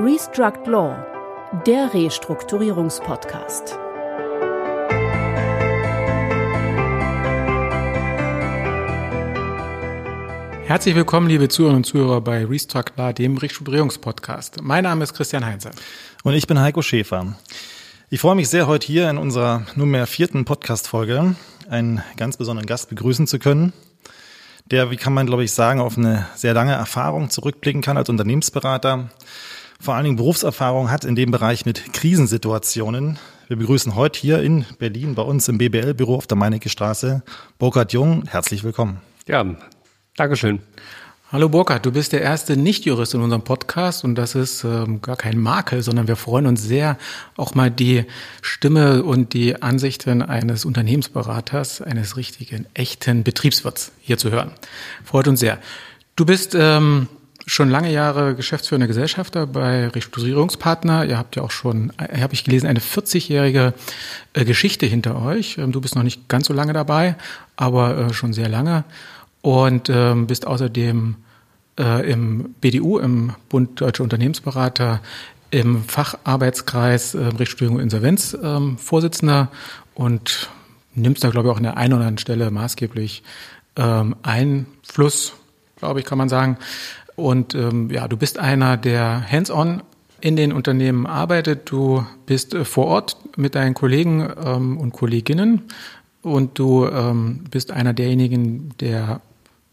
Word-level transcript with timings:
Restruct 0.00 0.68
Law, 0.68 0.96
der 1.66 1.92
Restrukturierungspodcast. 1.92 3.76
Herzlich 10.66 10.94
willkommen, 10.94 11.26
liebe 11.28 11.48
Zuhörerinnen 11.48 11.78
und 11.78 11.84
Zuhörer 11.84 12.20
bei 12.20 12.44
Restruct 12.44 12.92
Law, 12.96 13.12
dem 13.12 13.38
Restrukturierungspodcast. 13.38 14.62
Mein 14.62 14.84
Name 14.84 15.02
ist 15.02 15.14
Christian 15.14 15.44
Heinze. 15.44 15.72
Und 16.22 16.34
ich 16.34 16.46
bin 16.46 16.60
Heiko 16.60 16.80
Schäfer. 16.80 17.34
Ich 18.08 18.20
freue 18.20 18.36
mich 18.36 18.48
sehr, 18.48 18.68
heute 18.68 18.86
hier 18.86 19.10
in 19.10 19.18
unserer 19.18 19.66
nunmehr 19.74 20.06
vierten 20.06 20.44
Podcast-Folge 20.44 21.34
einen 21.68 22.04
ganz 22.16 22.36
besonderen 22.36 22.66
Gast 22.66 22.88
begrüßen 22.88 23.26
zu 23.26 23.40
können 23.40 23.72
der, 24.70 24.90
wie 24.90 24.96
kann 24.96 25.14
man 25.14 25.26
glaube 25.26 25.44
ich 25.44 25.52
sagen, 25.52 25.80
auf 25.80 25.96
eine 25.96 26.26
sehr 26.34 26.54
lange 26.54 26.72
Erfahrung 26.72 27.30
zurückblicken 27.30 27.82
kann 27.82 27.96
als 27.96 28.08
Unternehmensberater, 28.08 29.08
vor 29.80 29.94
allen 29.94 30.04
Dingen 30.04 30.16
Berufserfahrung 30.16 30.90
hat 30.90 31.04
in 31.04 31.14
dem 31.14 31.30
Bereich 31.30 31.64
mit 31.64 31.92
Krisensituationen. 31.92 33.18
Wir 33.46 33.56
begrüßen 33.56 33.94
heute 33.94 34.18
hier 34.18 34.42
in 34.42 34.66
Berlin 34.78 35.14
bei 35.14 35.22
uns 35.22 35.48
im 35.48 35.58
BBL-Büro 35.58 36.16
auf 36.16 36.26
der 36.26 36.36
Meinecke 36.36 36.68
Straße 36.68 37.22
Burkhard 37.58 37.92
Jung. 37.92 38.24
Herzlich 38.28 38.64
willkommen. 38.64 39.00
Ja, 39.26 39.44
Dankeschön. 40.16 40.60
Hallo 41.30 41.48
Burkhard, 41.48 41.84
du 41.86 41.92
bist 41.92 42.12
der 42.12 42.22
erste 42.22 42.56
Nichtjurist 42.56 43.14
in 43.14 43.20
unserem 43.20 43.42
Podcast 43.42 44.02
und 44.02 44.14
das 44.14 44.34
ist 44.34 44.64
ähm, 44.64 45.00
gar 45.02 45.16
kein 45.16 45.38
Makel, 45.38 45.82
sondern 45.82 46.08
wir 46.08 46.16
freuen 46.16 46.46
uns 46.46 46.62
sehr, 46.62 46.96
auch 47.36 47.54
mal 47.54 47.70
die 47.70 48.06
Stimme 48.40 49.04
und 49.04 49.34
die 49.34 49.62
Ansichten 49.62 50.22
eines 50.22 50.64
Unternehmensberaters, 50.64 51.82
eines 51.82 52.16
richtigen, 52.16 52.66
echten 52.74 53.24
Betriebswirts 53.24 53.92
hier 54.00 54.18
zu 54.18 54.30
hören. 54.30 54.52
Freut 55.04 55.28
uns 55.28 55.40
sehr. 55.40 55.58
Du 56.16 56.24
bist 56.24 56.56
ähm, 56.58 57.08
schon 57.48 57.70
lange 57.70 57.90
Jahre 57.90 58.34
geschäftsführender 58.34 58.86
Gesellschafter 58.86 59.46
bei 59.46 59.88
Restrukturierungspartner. 59.88 61.06
Ihr 61.06 61.16
habt 61.16 61.34
ja 61.34 61.42
auch 61.42 61.50
schon, 61.50 61.92
äh, 61.98 62.20
habe 62.20 62.34
ich 62.34 62.44
gelesen, 62.44 62.66
eine 62.66 62.80
40-jährige 62.80 63.72
äh, 64.34 64.44
Geschichte 64.44 64.86
hinter 64.86 65.20
euch. 65.20 65.56
Ähm, 65.58 65.72
du 65.72 65.80
bist 65.80 65.96
noch 65.96 66.02
nicht 66.02 66.28
ganz 66.28 66.46
so 66.46 66.54
lange 66.54 66.74
dabei, 66.74 67.16
aber 67.56 67.96
äh, 67.96 68.12
schon 68.12 68.32
sehr 68.32 68.48
lange 68.48 68.84
und 69.40 69.88
ähm, 69.88 70.26
bist 70.26 70.46
außerdem 70.46 71.16
im 72.04 72.56
BDU, 72.60 72.98
im 72.98 73.34
Bund 73.48 73.80
Deutscher 73.80 74.02
Unternehmensberater, 74.02 75.00
im 75.50 75.84
Facharbeitskreis 75.84 77.14
äh, 77.14 77.18
Rechtsstörung 77.18 77.76
und 77.76 77.82
Insolvenz 77.82 78.36
ähm, 78.42 78.78
Vorsitzender 78.78 79.48
und 79.94 80.50
nimmst 80.94 81.24
da, 81.24 81.30
glaube 81.30 81.48
ich, 81.48 81.52
auch 81.52 81.56
an 81.56 81.62
der 81.62 81.76
einen 81.76 81.94
oder 81.94 82.02
anderen 82.02 82.18
Stelle 82.18 82.50
maßgeblich 82.50 83.22
ähm, 83.76 84.16
Einfluss, 84.22 85.34
glaube 85.76 86.00
ich, 86.00 86.06
kann 86.06 86.18
man 86.18 86.28
sagen. 86.28 86.58
Und 87.18 87.56
ähm, 87.56 87.90
ja, 87.90 88.06
du 88.06 88.16
bist 88.16 88.38
einer, 88.38 88.76
der 88.76 89.28
hands-on 89.28 89.82
in 90.20 90.36
den 90.36 90.52
Unternehmen 90.52 91.04
arbeitet. 91.04 91.68
Du 91.68 92.06
bist 92.26 92.54
äh, 92.54 92.64
vor 92.64 92.86
Ort 92.86 93.16
mit 93.36 93.56
deinen 93.56 93.74
Kollegen 93.74 94.28
ähm, 94.44 94.78
und 94.78 94.92
Kolleginnen 94.92 95.62
und 96.22 96.60
du 96.60 96.86
ähm, 96.86 97.42
bist 97.50 97.72
einer 97.72 97.92
derjenigen, 97.92 98.72
der 98.78 99.20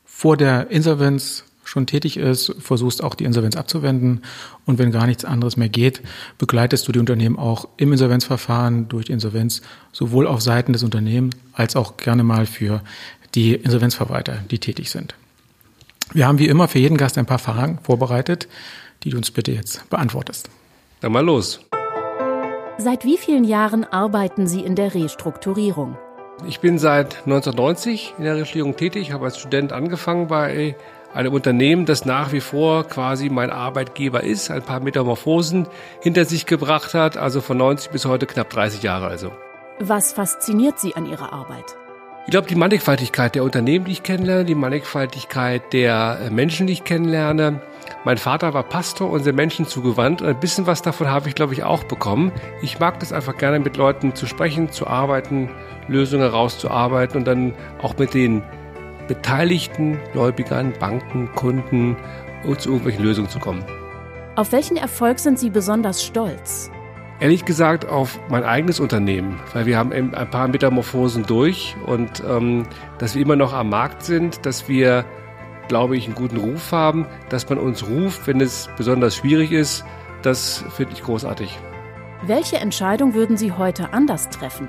vor 0.06 0.38
der 0.38 0.72
Insolvenz 0.72 1.44
schon 1.64 1.86
tätig 1.86 2.18
ist, 2.18 2.56
versuchst 2.58 3.04
auch 3.04 3.14
die 3.14 3.26
Insolvenz 3.26 3.56
abzuwenden 3.56 4.22
und 4.66 4.80
wenn 4.80 4.92
gar 4.92 5.06
nichts 5.06 5.24
anderes 5.24 5.56
mehr 5.56 5.70
geht, 5.70 6.02
begleitest 6.40 6.88
du 6.88 6.92
die 6.92 7.00
Unternehmen 7.00 7.38
auch 7.38 7.68
im 7.78 7.92
Insolvenzverfahren 7.92 8.88
durch 8.88 9.10
Insolvenz, 9.10 9.62
sowohl 9.92 10.26
auf 10.26 10.42
Seiten 10.42 10.74
des 10.74 10.82
Unternehmens 10.82 11.36
als 11.54 11.76
auch 11.76 11.98
gerne 11.98 12.24
mal 12.24 12.48
für 12.48 12.82
die 13.36 13.54
Insolvenzverwalter, 13.54 14.44
die 14.50 14.58
tätig 14.58 14.90
sind. 14.90 15.14
Wir 16.14 16.28
haben 16.28 16.40
wie 16.40 16.48
immer 16.48 16.68
für 16.68 16.80
jeden 16.80 16.98
Gast 16.98 17.18
ein 17.18 17.26
paar 17.26 17.40
Fragen 17.40 17.80
vorbereitet, 17.82 18.48
die 19.04 19.10
du 19.10 19.18
uns 19.18 19.32
bitte 19.32 19.52
jetzt 19.52 19.90
beantwortest. 19.90 20.50
Dann 21.02 21.12
mal 21.12 21.26
los. 21.26 21.62
Seit 22.78 23.06
wie 23.06 23.18
vielen 23.18 23.44
Jahren 23.44 23.86
arbeiten 23.86 24.48
Sie 24.48 24.60
in 24.60 24.76
der 24.76 24.94
Restrukturierung? 24.94 25.98
Ich 26.48 26.60
bin 26.60 26.78
seit 26.78 27.20
1990 27.26 28.16
in 28.18 28.26
der 28.26 28.36
Restrukturierung 28.36 28.76
tätig, 28.76 29.14
habe 29.14 29.26
als 29.26 29.40
Student 29.40 29.72
angefangen 29.72 30.28
bei 30.28 30.76
einem 31.14 31.34
Unternehmen, 31.34 31.86
das 31.86 32.04
nach 32.04 32.34
wie 32.34 32.42
vor 32.42 32.84
quasi 32.84 33.30
mein 33.30 33.50
Arbeitgeber 33.50 34.24
ist, 34.24 34.52
ein 34.52 34.62
paar 34.62 34.82
Metamorphosen 34.82 35.68
hinter 36.02 36.26
sich 36.26 36.46
gebracht 36.46 36.94
hat, 36.94 37.16
also 37.16 37.40
von 37.40 37.58
90 37.58 37.92
bis 37.92 38.06
heute 38.06 38.26
knapp 38.26 38.50
30 38.50 38.84
Jahre 38.84 39.08
also. 39.08 39.32
Was 39.80 40.12
fasziniert 40.12 40.80
Sie 40.80 40.96
an 40.96 41.06
Ihrer 41.06 41.32
Arbeit? 41.32 41.78
Ich 42.26 42.32
glaube, 42.32 42.48
die 42.48 42.56
Mannigfaltigkeit 42.56 43.36
der 43.36 43.44
Unternehmen, 43.44 43.86
die 43.86 43.92
ich 43.92 44.02
kennenlerne, 44.02 44.46
die 44.46 44.56
Mannigfaltigkeit 44.56 45.72
der 45.74 46.18
äh, 46.24 46.30
Menschen, 46.32 46.66
die 46.66 46.74
ich 46.74 46.84
kennenlerne. 46.84 47.62
Mein 48.04 48.18
Vater 48.18 48.56
war 48.56 48.64
Pastor 48.64 49.12
und 49.12 49.24
sehr 49.24 49.34
Menschen 49.34 49.68
zugewandt 49.68 50.24
ein 50.24 50.40
bisschen 50.40 50.66
was 50.66 50.82
davon 50.82 51.08
habe 51.08 51.30
ich, 51.30 51.36
glaube 51.36 51.54
ich, 51.54 51.64
auch 51.64 51.84
bekommen. 51.84 52.32
Ich 52.64 52.80
mag 52.80 53.00
das 53.00 53.14
einfach 53.14 53.38
gerne, 53.38 53.60
mit 53.60 53.78
Leuten 53.78 54.16
zu 54.16 54.26
sprechen, 54.26 54.72
zu 54.72 54.88
arbeiten, 54.88 55.52
Lösungen 55.88 56.24
herauszuarbeiten 56.24 57.18
und 57.20 57.26
dann 57.26 57.54
auch 57.84 57.96
mit 58.00 58.16
den 58.16 58.42
beteiligten 59.08 60.00
Gläubigern, 60.14 60.74
Banken, 60.80 61.32
Kunden 61.36 61.96
zu 62.58 62.70
irgendwelchen 62.70 63.04
Lösungen 63.04 63.30
zu 63.30 63.38
kommen. 63.38 63.64
Auf 64.36 64.52
welchen 64.52 64.78
Erfolg 64.78 65.20
sind 65.20 65.38
Sie 65.38 65.52
besonders 65.52 66.04
stolz? 66.04 66.72
Ehrlich 67.22 67.46
gesagt 67.46 67.88
auf 67.88 68.20
mein 68.30 68.44
eigenes 68.44 68.82
Unternehmen, 68.82 69.40
weil 69.54 69.66
wir 69.66 69.78
haben 69.78 69.94
ein 69.94 70.30
paar 70.30 70.50
Metamorphosen 70.50 71.24
durch 71.26 71.78
und 71.86 72.22
ähm, 72.30 72.68
dass 72.98 73.16
wir 73.16 73.22
immer 73.22 73.38
noch 73.38 73.54
am 73.54 73.70
Markt 73.70 74.04
sind, 74.04 74.46
dass 74.46 74.68
wir, 74.68 75.06
glaube 75.70 75.96
ich, 75.96 76.08
einen 76.08 76.16
guten 76.16 76.36
Ruf 76.36 76.74
haben, 76.74 77.06
dass 77.30 77.48
man 77.50 77.58
uns 77.58 77.88
ruft, 77.88 78.28
wenn 78.28 78.42
es 78.42 78.68
besonders 78.78 79.16
schwierig 79.16 79.54
ist, 79.54 79.86
das 80.24 80.66
finde 80.76 80.92
ich 80.94 81.04
großartig. 81.04 81.58
Welche 82.28 82.58
Entscheidung 82.58 83.14
würden 83.14 83.38
Sie 83.38 83.54
heute 83.54 83.94
anders 83.94 84.30
treffen? 84.30 84.68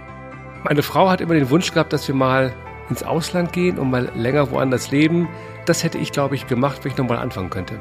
Meine 0.62 0.84
Frau 0.84 1.08
hat 1.08 1.20
immer 1.20 1.34
den 1.34 1.50
Wunsch 1.50 1.72
gehabt, 1.72 1.92
dass 1.92 2.06
wir 2.06 2.14
mal 2.14 2.54
ins 2.88 3.02
Ausland 3.02 3.52
gehen 3.52 3.76
und 3.76 3.90
mal 3.90 4.12
länger 4.14 4.52
woanders 4.52 4.92
leben. 4.92 5.28
Das 5.64 5.82
hätte 5.82 5.98
ich, 5.98 6.12
glaube 6.12 6.36
ich, 6.36 6.46
gemacht, 6.46 6.84
wenn 6.84 6.92
ich 6.92 6.98
nochmal 6.98 7.18
anfangen 7.18 7.50
könnte. 7.50 7.74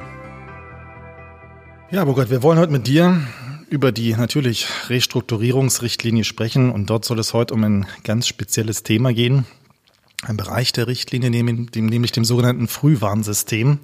Ja, 1.91 2.03
Burkhard, 2.03 2.31
wir 2.31 2.41
wollen 2.41 2.57
heute 2.57 2.71
mit 2.71 2.87
dir 2.87 3.21
über 3.69 3.91
die 3.91 4.13
natürlich 4.13 4.67
Restrukturierungsrichtlinie 4.89 6.23
sprechen 6.23 6.71
und 6.71 6.89
dort 6.89 7.05
soll 7.05 7.19
es 7.19 7.33
heute 7.33 7.53
um 7.53 7.63
ein 7.63 7.85
ganz 8.03 8.27
spezielles 8.27 8.83
Thema 8.83 9.13
gehen. 9.13 9.45
Ein 10.23 10.37
Bereich 10.37 10.71
der 10.71 10.87
Richtlinie, 10.87 11.29
nämlich 11.29 12.11
dem 12.11 12.25
sogenannten 12.25 12.67
Frühwarnsystem, 12.67 13.79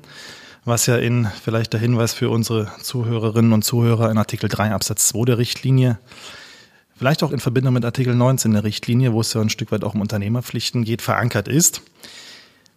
was 0.66 0.86
ja 0.86 0.97
in 0.97 1.28
vielleicht 1.44 1.74
der 1.74 1.80
Hinweis 1.80 2.14
für 2.14 2.30
unsere 2.30 2.72
Zuhörerinnen 2.81 3.53
und 3.53 3.64
Zuhörer 3.64 4.12
in 4.12 4.18
Artikel 4.18 4.50
3 4.50 4.72
Absatz 4.72 5.08
2 5.09 5.25
der 5.25 5.38
Richtlinie 5.38 6.00
vielleicht 7.02 7.24
auch 7.24 7.31
in 7.31 7.40
Verbindung 7.40 7.74
mit 7.74 7.84
Artikel 7.84 8.13
19 8.13 8.53
der 8.53 8.63
Richtlinie, 8.63 9.12
wo 9.12 9.22
es 9.22 9.34
ja 9.34 9.42
ein 9.42 9.50
Stück 9.50 9.72
weit 9.72 9.84
auch 9.84 9.96
um 9.96 10.02
Unternehmerpflichten 10.02 10.84
geht, 10.84 11.02
verankert 11.02 11.48
ist. 11.48 11.81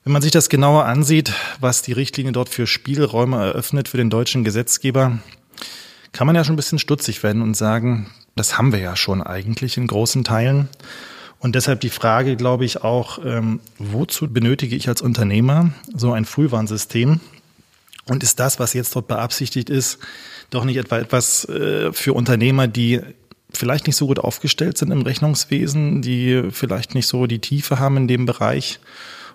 Wenn 0.03 0.15
man 0.15 0.23
sich 0.23 0.31
das 0.31 0.49
genauer 0.49 0.87
ansieht, 0.87 1.35
was 1.61 1.83
die 1.83 1.93
Richtlinie 1.93 2.33
dort 2.33 2.49
für 2.49 2.67
Spielräume 2.67 3.37
eröffnet 3.37 3.87
für 3.87 3.99
den 3.99 4.09
deutschen 4.09 4.43
Gesetzgeber, 4.43 5.19
kann 6.15 6.27
man 6.29 6.37
ja 6.37 6.45
schon 6.45 6.55
ein 6.55 6.57
bisschen 6.57 6.79
stutzig 6.79 7.23
werden 7.23 7.43
und 7.43 7.55
sagen, 7.55 8.07
das 8.37 8.57
haben 8.57 8.73
wir 8.73 8.79
ja 8.79 8.97
schon 8.97 9.21
eigentlich 9.21 9.77
in 9.77 9.87
großen 9.87 10.25
Teilen. 10.25 10.69
Und 11.41 11.57
deshalb 11.57 11.81
die 11.81 11.91
Frage, 11.91 12.37
glaube 12.37 12.65
ich, 12.65 12.83
auch, 12.83 13.19
ähm, 13.23 13.61
wozu 13.79 14.33
benötige 14.33 14.77
ich 14.77 14.89
als 14.89 15.03
Unternehmer 15.03 15.73
so 15.93 16.13
ein 16.13 16.25
Frühwarnsystem? 16.25 17.21
Und 18.07 18.23
ist 18.23 18.39
das, 18.39 18.61
was 18.61 18.75
jetzt 18.75 18.95
dort 18.95 19.09
beabsichtigt 19.09 19.69
ist, 19.69 19.99
doch 20.51 20.65
nicht 20.65 20.77
etwa 20.77 20.99
etwas 20.99 21.49
äh, 21.49 21.93
für 21.93 22.13
Unternehmer, 22.13 22.69
die 22.69 23.01
vielleicht 23.53 23.87
nicht 23.87 23.97
so 23.97 24.07
gut 24.07 24.21
aufgestellt 24.21 24.79
sind 24.79 24.93
im 24.93 25.03
Rechnungswesen, 25.03 26.01
die 26.01 26.45
vielleicht 26.51 26.95
nicht 26.95 27.09
so 27.09 27.27
die 27.27 27.41
Tiefe 27.41 27.79
haben 27.79 27.97
in 27.97 28.09
dem 28.09 28.25
Bereich 28.25 28.79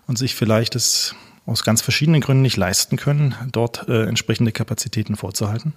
und 0.08 0.18
sich 0.18 0.34
vielleicht 0.34 0.76
es 0.76 1.14
aus 1.46 1.64
ganz 1.64 1.82
verschiedenen 1.82 2.22
Gründen 2.22 2.44
nicht 2.44 2.58
leisten 2.58 2.96
können, 2.96 3.36
dort 3.52 3.88
äh, 3.90 4.04
entsprechende 4.04 4.52
Kapazitäten 4.52 5.16
vorzuhalten? 5.16 5.74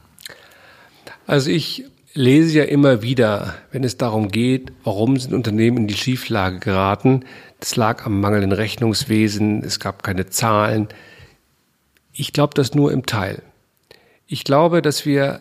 Also 1.26 1.50
ich 1.50 1.84
lese 2.14 2.58
ja 2.58 2.64
immer 2.64 3.02
wieder, 3.02 3.54
wenn 3.70 3.84
es 3.84 3.96
darum 3.96 4.28
geht, 4.28 4.72
warum 4.84 5.18
sind 5.18 5.32
Unternehmen 5.32 5.78
in 5.78 5.86
die 5.86 5.96
Schieflage 5.96 6.58
geraten. 6.58 7.24
Das 7.60 7.76
lag 7.76 8.04
am 8.04 8.20
mangelnden 8.20 8.52
Rechnungswesen, 8.52 9.62
es 9.64 9.80
gab 9.80 10.02
keine 10.02 10.26
Zahlen. 10.26 10.88
Ich 12.12 12.32
glaube 12.32 12.54
das 12.54 12.74
nur 12.74 12.92
im 12.92 13.06
Teil. 13.06 13.42
Ich 14.26 14.44
glaube, 14.44 14.82
dass 14.82 15.06
wir 15.06 15.40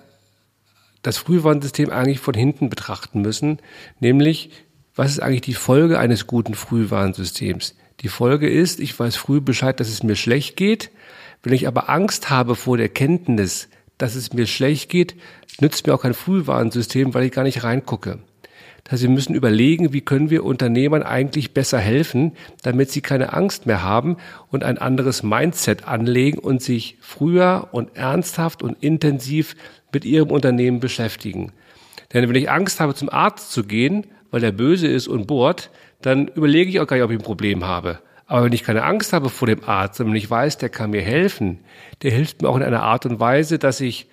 das 1.02 1.18
Frühwarnsystem 1.18 1.90
eigentlich 1.90 2.20
von 2.20 2.36
hinten 2.36 2.70
betrachten 2.70 3.22
müssen, 3.22 3.60
nämlich 4.00 4.52
was 4.96 5.12
ist 5.12 5.20
eigentlich 5.22 5.42
die 5.42 5.54
Folge 5.54 6.00
eines 6.00 6.28
guten 6.28 6.54
Frühwarnsystems? 6.54 7.76
Die 8.02 8.10
Folge 8.10 8.50
ist, 8.50 8.80
ich 8.80 8.98
weiß 9.00 9.16
früh 9.16 9.40
Bescheid, 9.40 9.80
dass 9.80 9.88
es 9.88 10.04
mir 10.04 10.16
schlecht 10.16 10.58
geht. 10.58 10.92
Wenn 11.44 11.54
ich 11.54 11.68
aber 11.68 11.90
Angst 11.90 12.30
habe 12.30 12.56
vor 12.56 12.78
der 12.78 12.90
Kenntnis, 12.90 13.70
dass 14.02 14.16
es 14.16 14.34
mir 14.34 14.48
schlecht 14.48 14.90
geht, 14.90 15.16
nützt 15.60 15.86
mir 15.86 15.94
auch 15.94 16.02
kein 16.02 16.14
Frühwarnsystem, 16.14 17.14
weil 17.14 17.26
ich 17.26 17.32
gar 17.32 17.44
nicht 17.44 17.64
reingucke. 17.64 18.20
Das 18.84 18.94
heißt, 18.94 19.04
wir 19.04 19.10
müssen 19.10 19.36
überlegen, 19.36 19.94
wie 19.94 20.02
können 20.02 20.32
wir 20.32 20.44
Unternehmern 20.44 21.04
eigentlich 21.04 21.54
besser 21.54 21.78
helfen, 21.78 22.32
damit 22.64 22.90
sie 22.90 23.02
keine 23.02 23.34
Angst 23.34 23.68
mehr 23.68 23.84
haben 23.84 24.18
und 24.50 24.64
ein 24.64 24.80
anderes 24.80 25.22
Mindset 25.22 25.88
anlegen 25.88 26.40
und 26.40 26.64
sich 26.64 26.98
früher 27.00 27.68
und 27.72 27.96
ernsthaft 27.96 28.64
und 28.64 28.82
intensiv 28.82 29.56
mit 29.94 30.04
ihrem 30.04 30.32
Unternehmen 30.32 30.80
beschäftigen. 30.80 31.52
Denn 32.12 32.28
wenn 32.28 32.36
ich 32.36 32.50
Angst 32.50 32.80
habe, 32.80 32.96
zum 32.96 33.10
Arzt 33.10 33.52
zu 33.52 33.64
gehen, 33.64 34.08
weil 34.32 34.42
der 34.42 34.52
böse 34.52 34.88
ist 34.88 35.08
und 35.08 35.28
bohrt, 35.28 35.70
dann 36.02 36.28
überlege 36.28 36.70
ich 36.70 36.80
auch 36.80 36.88
gar 36.88 36.96
nicht, 36.96 37.06
ob 37.06 37.12
ich 37.12 37.20
ein 37.20 37.24
Problem 37.24 37.66
habe. 37.66 38.00
Aber 38.32 38.46
wenn 38.46 38.54
ich 38.54 38.64
keine 38.64 38.84
Angst 38.84 39.12
habe 39.12 39.28
vor 39.28 39.46
dem 39.46 39.62
Arzt, 39.66 39.98
sondern 39.98 40.16
ich 40.16 40.30
weiß, 40.30 40.58
der 40.58 40.70
kann 40.70 40.92
mir 40.92 41.02
helfen, 41.02 41.60
der 42.02 42.12
hilft 42.12 42.42
mir 42.42 42.48
auch 42.48 42.56
in 42.56 42.64
einer 42.64 42.82
Art 42.82 43.06
und 43.06 43.20
Weise, 43.20 43.60
dass 43.60 43.82
ich 43.82 44.08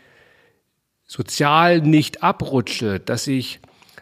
sozial 1.04 1.80
nicht 1.82 2.20
abrutsche, 2.20 2.98
dass 2.98 3.28
ich 3.28 3.60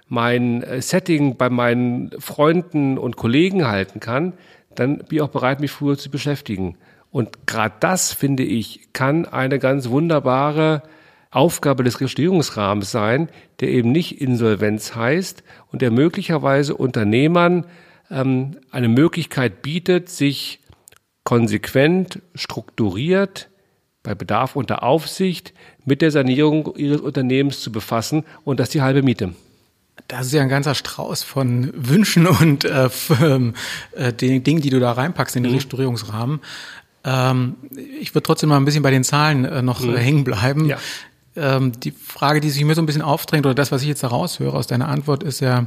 mein 0.09 0.63
äh, 0.63 0.81
Setting 0.81 1.37
bei 1.37 1.51
meinen 1.51 2.13
Freunden 2.19 2.97
und 2.97 3.17
Kollegen 3.17 3.69
halten 3.69 4.01
kann, 4.01 4.33
dann 4.75 5.01
bin 5.01 5.17
ich 5.17 5.21
auch 5.21 5.29
bereit, 5.29 5.61
mich 5.61 5.71
früher 5.71 5.99
zu 5.99 6.11
beschäftigen. 6.11 6.79
Und 7.11 7.47
gerade 7.47 7.75
das, 7.81 8.15
finde 8.15 8.43
ich, 8.43 8.95
kann 8.95 9.27
eine 9.27 9.59
ganz 9.59 9.91
wunderbare 9.91 10.83
Aufgabe 11.31 11.85
des 11.85 12.01
Regierungsrahmens 12.01 12.91
sein, 12.91 13.29
der 13.61 13.69
eben 13.69 13.93
nicht 13.93 14.19
Insolvenz 14.23 14.95
heißt 14.95 15.45
und 15.71 15.83
der 15.83 15.91
möglicherweise 15.91 16.75
Unternehmern 16.75 17.67
ähm, 18.11 18.56
eine 18.70 18.88
Möglichkeit 18.88 19.62
bietet, 19.62 20.08
sich 20.08 20.61
konsequent, 21.25 22.20
strukturiert, 22.35 23.49
bei 24.03 24.14
Bedarf 24.14 24.55
unter 24.55 24.85
Aufsicht 24.85 25.53
mit 25.85 26.00
der 26.00 26.12
Sanierung 26.12 26.76
ihres 26.76 27.00
Unternehmens 27.00 27.61
zu 27.61 27.73
befassen 27.73 28.25
und 28.44 28.61
das 28.61 28.70
die 28.70 28.81
halbe 28.81 29.03
Miete. 29.03 29.35
Das 30.08 30.26
ist 30.26 30.32
ja 30.32 30.43
ein 30.43 30.49
ganzer 30.49 30.76
Strauß 30.76 31.25
von 31.25 31.73
Wünschen 31.75 32.26
und 32.26 32.64
äh, 32.64 32.88
äh, 33.97 34.12
den 34.12 34.44
Dingen, 34.44 34.61
die 34.61 34.70
du 34.70 34.79
da 34.79 34.93
reinpackst 34.93 35.35
in 35.35 35.43
den 35.43 35.53
mhm. 35.53 35.58
Restaurierungsrahmen. 35.58 36.41
Ähm, 37.03 37.56
ich 38.00 38.14
würde 38.14 38.23
trotzdem 38.23 38.50
mal 38.50 38.56
ein 38.56 38.64
bisschen 38.64 38.82
bei 38.82 38.93
den 38.93 39.03
Zahlen 39.03 39.44
äh, 39.44 39.62
noch 39.62 39.81
mhm. 39.81 39.97
hängen 39.97 40.25
bleiben. 40.25 40.67
Ja. 40.67 40.79
Ähm, 41.35 41.73
die 41.81 41.91
Frage, 41.91 42.41
die 42.41 42.50
sich 42.50 42.64
mir 42.64 42.75
so 42.75 42.82
ein 42.82 42.87
bisschen 42.87 43.03
aufdrängt, 43.03 43.47
oder 43.47 43.55
das, 43.55 43.73
was 43.73 43.82
ich 43.82 43.88
jetzt 43.88 44.05
da 44.05 44.08
raushöre 44.08 44.56
aus 44.56 44.69
deiner 44.69 44.88
Antwort, 44.88 45.25
ist 45.25 45.41
ja 45.41 45.67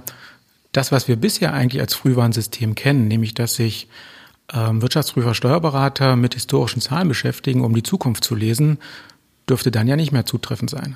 das, 0.80 0.94
was 0.94 1.10
wir 1.10 1.18
bisher 1.18 1.54
eigentlich 1.54 1.82
als 1.82 1.94
Frühwarnsystem 1.94 2.74
kennen, 2.74 3.10
nämlich 3.10 3.34
dass 3.34 3.56
sich 3.56 3.90
ähm, 4.54 4.82
Wirtschaftsprüfer, 4.82 5.34
Steuerberater 5.34 6.16
mit 6.16 6.36
historischen 6.36 6.82
Zahlen 6.82 7.10
beschäftigen, 7.10 7.66
um 7.66 7.76
die 7.76 7.84
Zukunft 7.84 8.24
zu 8.24 8.34
lesen, 8.34 8.78
dürfte 9.50 9.72
dann 9.72 9.88
ja 9.90 9.98
nicht 9.98 10.14
mehr 10.14 10.26
zutreffend 10.26 10.70
sein. 10.70 10.96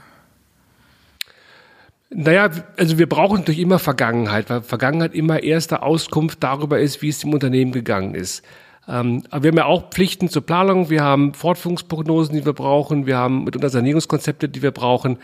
Naja, 2.10 2.50
also 2.78 2.98
wir 2.98 3.10
brauchen 3.10 3.40
natürlich 3.40 3.60
immer 3.60 3.78
Vergangenheit, 3.78 4.50
weil 4.50 4.62
Vergangenheit 4.62 5.14
immer 5.14 5.44
erste 5.44 5.82
Auskunft 5.82 6.42
darüber 6.44 6.80
ist, 6.80 7.02
wie 7.02 7.10
es 7.10 7.20
dem 7.20 7.34
Unternehmen 7.34 7.74
gegangen 7.74 8.16
ist. 8.16 8.42
Ähm, 8.88 9.24
aber 9.32 9.44
wir 9.44 9.50
haben 9.50 9.58
ja 9.58 9.66
auch 9.66 9.90
Pflichten 9.90 10.30
zur 10.30 10.46
Planung, 10.46 10.90
wir 10.90 11.04
haben 11.04 11.34
Fortführungsprognosen, 11.34 12.36
die 12.36 12.46
wir 12.46 12.54
brauchen, 12.54 13.06
wir 13.06 13.18
haben 13.18 13.44
mitunter 13.44 13.70
Sanierungskonzepte, 13.70 14.48
die 14.48 14.62
wir 14.62 14.72
brauchen. 14.72 15.18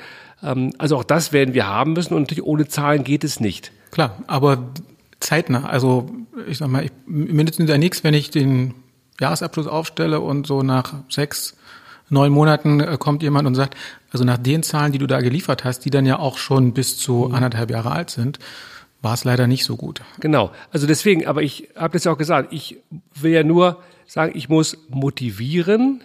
Ähm, 0.44 0.74
also 0.78 0.98
auch 0.98 1.04
das 1.06 1.32
werden 1.32 1.54
wir 1.54 1.68
haben 1.68 1.94
müssen 1.94 2.14
und 2.14 2.24
natürlich 2.24 2.44
ohne 2.44 2.68
Zahlen 2.68 3.06
geht 3.06 3.24
es 3.24 3.40
nicht. 3.40 3.72
Klar, 3.92 4.18
aber 4.28 4.70
zeitnah. 5.20 5.66
Also 5.66 6.10
ich 6.48 6.58
sag 6.58 6.70
mal, 6.70 6.86
ich, 6.86 6.92
mir 7.06 7.44
nützt 7.44 7.60
ja 7.60 7.78
nichts, 7.78 8.04
wenn 8.04 8.14
ich 8.14 8.30
den 8.30 8.74
Jahresabschluss 9.20 9.68
aufstelle 9.68 10.22
und 10.22 10.48
so 10.48 10.64
nach 10.64 10.94
sechs, 11.10 11.58
neun 12.10 12.32
Monaten 12.32 12.80
äh, 12.80 12.98
kommt 13.00 13.24
jemand 13.24 13.48
und 13.48 13.56
sagt, 13.56 13.76
also 14.12 14.24
nach 14.24 14.38
den 14.38 14.64
Zahlen, 14.64 14.92
die 14.92 14.98
du 14.98 15.08
da 15.08 15.22
geliefert 15.22 15.64
hast, 15.64 15.82
die 15.86 15.90
dann 15.90 16.06
ja 16.06 16.20
auch 16.20 16.38
schon 16.38 16.74
bis 16.74 16.98
zu 16.98 17.28
mhm. 17.28 17.36
anderthalb 17.36 17.70
Jahre 17.70 17.92
alt 17.92 18.10
sind, 18.10 18.40
war 19.02 19.14
es 19.14 19.24
leider 19.24 19.48
nicht 19.48 19.64
so 19.64 19.78
gut. 19.78 20.02
Genau. 20.20 20.52
Also 20.72 20.88
deswegen, 20.88 21.26
aber 21.26 21.42
ich 21.42 21.70
habe 21.76 21.94
das 21.94 22.04
ja 22.04 22.12
auch 22.12 22.18
gesagt, 22.18 22.52
ich 22.52 22.78
will 23.16 23.32
ja 23.32 23.44
nur 23.44 23.82
sagen, 24.08 24.34
ich 24.36 24.50
muss 24.50 24.78
motivieren, 24.90 26.02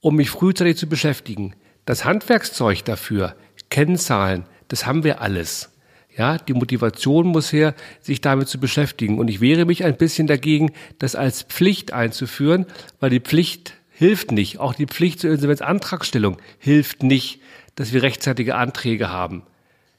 um 0.00 0.16
mich 0.16 0.30
frühzeitig 0.30 0.76
zu 0.76 0.88
beschäftigen. 0.88 1.54
Das 1.84 2.04
Handwerkszeug 2.04 2.84
dafür, 2.84 3.34
Kennzahlen, 3.70 4.46
das 4.68 4.86
haben 4.86 5.04
wir 5.04 5.20
alles. 5.20 5.70
Ja, 6.16 6.36
die 6.36 6.54
Motivation 6.54 7.28
muss 7.28 7.52
her, 7.52 7.74
sich 8.00 8.20
damit 8.20 8.48
zu 8.48 8.58
beschäftigen. 8.58 9.18
Und 9.18 9.28
ich 9.28 9.40
wehre 9.40 9.64
mich 9.64 9.84
ein 9.84 9.96
bisschen 9.96 10.26
dagegen, 10.26 10.72
das 10.98 11.14
als 11.14 11.42
Pflicht 11.42 11.92
einzuführen, 11.92 12.66
weil 12.98 13.10
die 13.10 13.20
Pflicht 13.20 13.74
hilft 13.90 14.32
nicht. 14.32 14.58
Auch 14.58 14.74
die 14.74 14.86
Pflicht 14.86 15.20
zur 15.20 15.30
Insolvenzantragstellung 15.30 16.38
hilft 16.58 17.02
nicht, 17.02 17.40
dass 17.76 17.92
wir 17.92 18.02
rechtzeitige 18.02 18.56
Anträge 18.56 19.10
haben. 19.10 19.42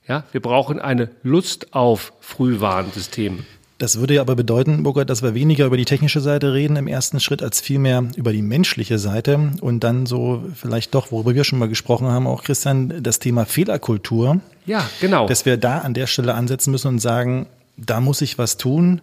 Ja, 0.07 0.23
wir 0.31 0.41
brauchen 0.41 0.79
eine 0.79 1.11
Lust 1.23 1.73
auf 1.73 2.13
Frühwarnsystem. 2.19 3.45
Das 3.79 3.97
würde 3.97 4.15
ja 4.15 4.21
aber 4.21 4.35
bedeuten, 4.35 4.83
Burkhard, 4.83 5.09
dass 5.09 5.23
wir 5.23 5.33
weniger 5.33 5.65
über 5.65 5.77
die 5.77 5.85
technische 5.85 6.19
Seite 6.19 6.53
reden 6.53 6.75
im 6.75 6.87
ersten 6.87 7.21
Schritt, 7.21 7.41
als 7.41 7.61
vielmehr 7.61 8.03
über 8.17 8.33
die 8.33 8.41
menschliche 8.41 8.99
Seite 8.99 9.53
und 9.61 9.85
dann 9.85 10.05
so 10.05 10.43
vielleicht 10.53 10.93
doch, 10.93 11.13
worüber 11.13 11.33
wir 11.33 11.45
schon 11.45 11.59
mal 11.59 11.69
gesprochen 11.69 12.07
haben, 12.07 12.27
auch 12.27 12.43
Christian, 12.43 13.01
das 13.01 13.19
Thema 13.19 13.45
Fehlerkultur. 13.45 14.41
Ja, 14.65 14.87
genau. 14.99 15.27
Dass 15.27 15.45
wir 15.45 15.55
da 15.55 15.77
an 15.77 15.93
der 15.93 16.07
Stelle 16.07 16.33
ansetzen 16.33 16.71
müssen 16.71 16.89
und 16.89 16.99
sagen, 16.99 17.47
da 17.77 18.01
muss 18.01 18.21
ich 18.21 18.37
was 18.37 18.57
tun. 18.57 18.99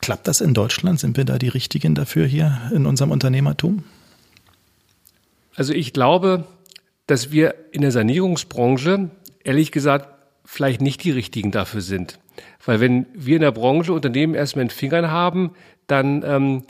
Klappt 0.00 0.28
das 0.28 0.40
in 0.40 0.54
Deutschland? 0.54 1.00
Sind 1.00 1.16
wir 1.16 1.24
da 1.24 1.36
die 1.36 1.48
Richtigen 1.48 1.96
dafür 1.96 2.24
hier 2.24 2.56
in 2.72 2.86
unserem 2.86 3.10
Unternehmertum? 3.10 3.82
Also 5.56 5.72
ich 5.72 5.92
glaube, 5.92 6.44
dass 7.08 7.32
wir 7.32 7.56
in 7.72 7.82
der 7.82 7.90
Sanierungsbranche, 7.90 9.10
ehrlich 9.42 9.72
gesagt, 9.72 10.19
vielleicht 10.52 10.80
nicht 10.80 11.04
die 11.04 11.12
Richtigen 11.12 11.52
dafür 11.52 11.80
sind. 11.80 12.18
Weil 12.64 12.80
wenn 12.80 13.06
wir 13.14 13.36
in 13.36 13.42
der 13.42 13.52
Branche 13.52 13.92
Unternehmen 13.92 14.34
erstmal 14.34 14.64
in 14.64 14.70
Fingern 14.70 15.08
haben, 15.08 15.52
dann 15.86 16.24
ähm, 16.26 16.64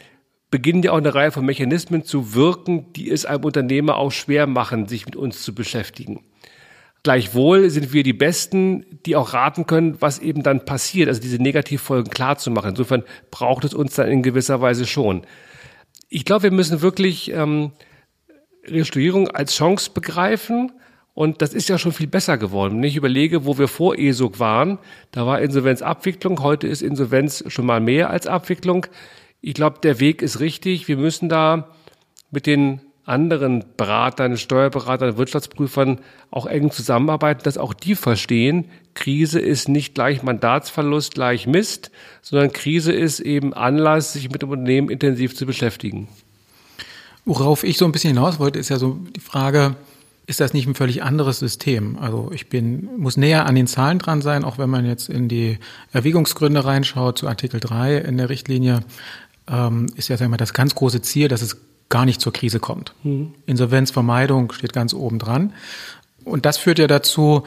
beginnen 0.51 0.83
ja 0.83 0.93
auch 0.93 0.99
eine 0.99 1.15
Reihe 1.15 1.31
von 1.31 1.47
Mechanismen 1.47 2.05
zu 2.05 2.35
wirken, 2.35 2.93
die 2.93 3.11
es 3.11 3.25
einem 3.25 3.43
Unternehmer 3.43 3.97
auch 3.97 4.13
schwer 4.13 4.47
machen, 4.47 4.87
sich 4.87 5.07
mit 5.07 5.17
uns 5.17 5.43
zu 5.43 5.55
beschäftigen. 5.55 6.21
Gleichwohl 7.05 7.71
sind 7.71 7.95
wir 7.95 8.03
die 8.03 8.13
Besten, 8.13 8.85
die 9.07 9.17
auch 9.17 9.33
raten 9.33 9.67
können, 9.67 9.97
was 10.03 10.19
eben 10.19 10.43
dann 10.43 10.67
passiert, 10.67 11.09
also 11.09 11.23
diese 11.23 11.39
Negativfolgen 11.39 12.11
klar 12.11 12.37
zu 12.37 12.51
machen. 12.51 12.71
Insofern 12.71 13.05
braucht 13.31 13.65
es 13.65 13.73
uns 13.73 13.95
dann 13.95 14.09
in 14.09 14.23
gewisser 14.23 14.61
Weise 14.61 14.87
schon. 14.87 15.23
Ich 16.11 16.27
glaube, 16.27 16.43
wir 16.43 16.51
müssen 16.51 16.83
wirklich 16.83 17.31
ähm, 17.31 17.73
Restrukturierung 18.67 19.29
als 19.29 19.55
Chance 19.55 19.91
begreifen 19.95 20.71
und 21.15 21.43
das 21.43 21.55
ist 21.55 21.69
ja 21.69 21.79
schon 21.79 21.93
viel 21.93 22.07
besser 22.07 22.39
geworden. 22.39 22.77
Wenn 22.77 22.85
ich 22.85 22.97
überlege, 22.97 23.45
wo 23.45 23.59
wir 23.59 23.69
vor 23.69 23.99
ESOG 23.99 24.39
waren, 24.39 24.79
da 25.13 25.27
war 25.27 25.41
Insolvenzabwicklung, 25.41 26.43
heute 26.43 26.67
ist 26.67 26.83
Insolvenz 26.83 27.45
schon 27.49 27.67
mal 27.67 27.81
mehr 27.81 28.11
als 28.11 28.27
Abwicklung. 28.27 28.87
Ich 29.41 29.55
glaube, 29.55 29.81
der 29.83 30.01
Weg 30.01 30.23
ist 30.23 30.41
richtig. 30.41 30.89
Wir 30.89 30.97
müssen 30.97 31.29
da 31.29 31.69
mit 32.31 32.47
den 32.47 32.81
anderen 33.05 33.65
Beratern, 33.77 34.37
Steuerberatern, 34.37 35.17
Wirtschaftsprüfern 35.17 35.99
auch 36.31 36.47
eng 36.47 36.71
zusammenarbeiten, 36.71 37.43
dass 37.43 37.59
auch 37.59 37.75
die 37.75 37.97
verstehen, 37.97 38.67
Krise 38.95 39.41
ist 39.41 39.69
nicht 39.69 39.95
gleich 39.95 40.23
Mandatsverlust, 40.23 41.15
gleich 41.15 41.47
Mist, 41.47 41.91
sondern 42.23 42.53
Krise 42.53 42.93
ist 42.93 43.21
eben 43.21 43.53
Anlass, 43.53 44.13
sich 44.13 44.31
mit 44.31 44.43
dem 44.43 44.51
Unternehmen 44.51 44.91
intensiv 44.91 45.35
zu 45.35 45.47
beschäftigen. 45.47 46.09
Worauf 47.25 47.65
ich 47.65 47.79
so 47.79 47.85
ein 47.85 47.93
bisschen 47.93 48.15
hinaus 48.15 48.39
wollte, 48.39 48.59
ist 48.59 48.69
ja 48.69 48.79
so 48.79 48.99
die 49.15 49.21
Frage, 49.21 49.77
ist 50.31 50.39
das 50.39 50.53
nicht 50.53 50.69
ein 50.69 50.77
völlig 50.77 51.03
anderes 51.03 51.41
System. 51.41 51.99
Also 51.99 52.31
ich 52.33 52.49
bin, 52.49 52.89
muss 52.97 53.17
näher 53.17 53.47
an 53.47 53.57
den 53.57 53.67
Zahlen 53.67 53.99
dran 53.99 54.23
sein, 54.23 54.45
auch 54.45 54.59
wenn 54.59 54.71
man 54.71 54.87
jetzt 54.87 55.09
in 55.09 55.29
die 55.29 55.59
Erwägungsgründe 55.93 56.65
reinschaut 56.65 57.19
zu 57.19 57.27
Artikel 57.27 57.59
3 57.59 57.99
in 57.99 58.17
der 58.17 58.29
Richtlinie, 58.29 58.85
ähm, 59.49 59.87
ist 59.97 60.09
ja 60.09 60.17
sagen 60.17 60.31
wir, 60.31 60.37
das 60.37 60.55
ganz 60.55 60.77
große 60.77 61.03
Ziel, 61.03 61.27
dass 61.27 61.43
es 61.43 61.57
gar 61.89 62.05
nicht 62.05 62.21
zur 62.21 62.33
Krise 62.33 62.61
kommt. 62.61 62.95
Mhm. 63.03 63.35
Insolvenzvermeidung 63.47 64.53
steht 64.53 64.73
ganz 64.73 64.95
oben 64.95 65.19
dran. 65.19 65.53
Und 66.25 66.47
das 66.47 66.59
führt 66.59 66.79
ja 66.79 66.87
dazu, 66.87 67.43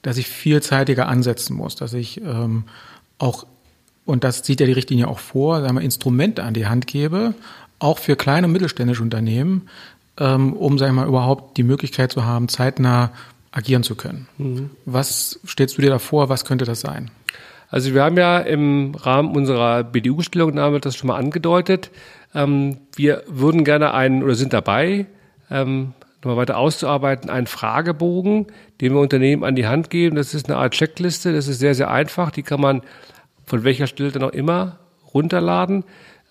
dass 0.00 0.16
ich 0.16 0.26
vielzeitiger 0.26 1.08
ansetzen 1.08 1.54
muss, 1.54 1.76
dass 1.76 1.92
ich 1.92 2.22
ähm, 2.22 2.64
auch, 3.18 3.44
und 4.06 4.24
das 4.24 4.38
sieht 4.38 4.58
ja 4.58 4.66
die 4.66 4.72
Richtlinie 4.72 5.06
auch 5.06 5.18
vor, 5.18 5.60
sagen 5.60 5.74
wir, 5.74 5.82
Instrumente 5.82 6.44
an 6.44 6.54
die 6.54 6.66
Hand 6.66 6.86
gebe, 6.86 7.34
auch 7.78 7.98
für 7.98 8.16
kleine 8.16 8.46
und 8.46 8.54
mittelständische 8.54 9.02
Unternehmen, 9.02 9.68
um, 10.56 10.78
sag 10.78 10.88
ich 10.88 10.94
mal, 10.94 11.06
überhaupt 11.06 11.56
die 11.56 11.62
Möglichkeit 11.62 12.12
zu 12.12 12.24
haben, 12.24 12.48
zeitnah 12.48 13.12
agieren 13.50 13.82
zu 13.82 13.94
können. 13.94 14.28
Mhm. 14.38 14.70
Was 14.84 15.40
stellst 15.46 15.76
du 15.76 15.82
dir 15.82 15.90
da 15.90 15.98
vor? 15.98 16.28
Was 16.28 16.44
könnte 16.44 16.64
das 16.64 16.80
sein? 16.80 17.10
Also 17.68 17.94
wir 17.94 18.02
haben 18.02 18.18
ja 18.18 18.38
im 18.38 18.94
Rahmen 18.94 19.34
unserer 19.34 19.82
BDU-Stellungnahme 19.82 20.80
das 20.80 20.94
schon 20.94 21.08
mal 21.08 21.16
angedeutet. 21.16 21.90
Ähm, 22.34 22.78
wir 22.94 23.22
würden 23.26 23.64
gerne 23.64 23.94
einen 23.94 24.22
oder 24.22 24.34
sind 24.34 24.52
dabei, 24.52 25.06
ähm, 25.50 25.94
nochmal 26.22 26.36
weiter 26.36 26.58
auszuarbeiten, 26.58 27.30
einen 27.30 27.46
Fragebogen, 27.46 28.46
den 28.80 28.92
wir 28.92 29.00
Unternehmen 29.00 29.42
an 29.42 29.56
die 29.56 29.66
Hand 29.66 29.90
geben. 29.90 30.16
Das 30.16 30.34
ist 30.34 30.48
eine 30.48 30.58
Art 30.58 30.74
Checkliste. 30.74 31.32
Das 31.32 31.48
ist 31.48 31.58
sehr, 31.58 31.74
sehr 31.74 31.90
einfach. 31.90 32.30
Die 32.30 32.42
kann 32.42 32.60
man 32.60 32.82
von 33.46 33.64
welcher 33.64 33.86
Stelle 33.86 34.12
dann 34.12 34.22
auch 34.22 34.32
immer 34.32 34.78
runterladen. 35.12 35.84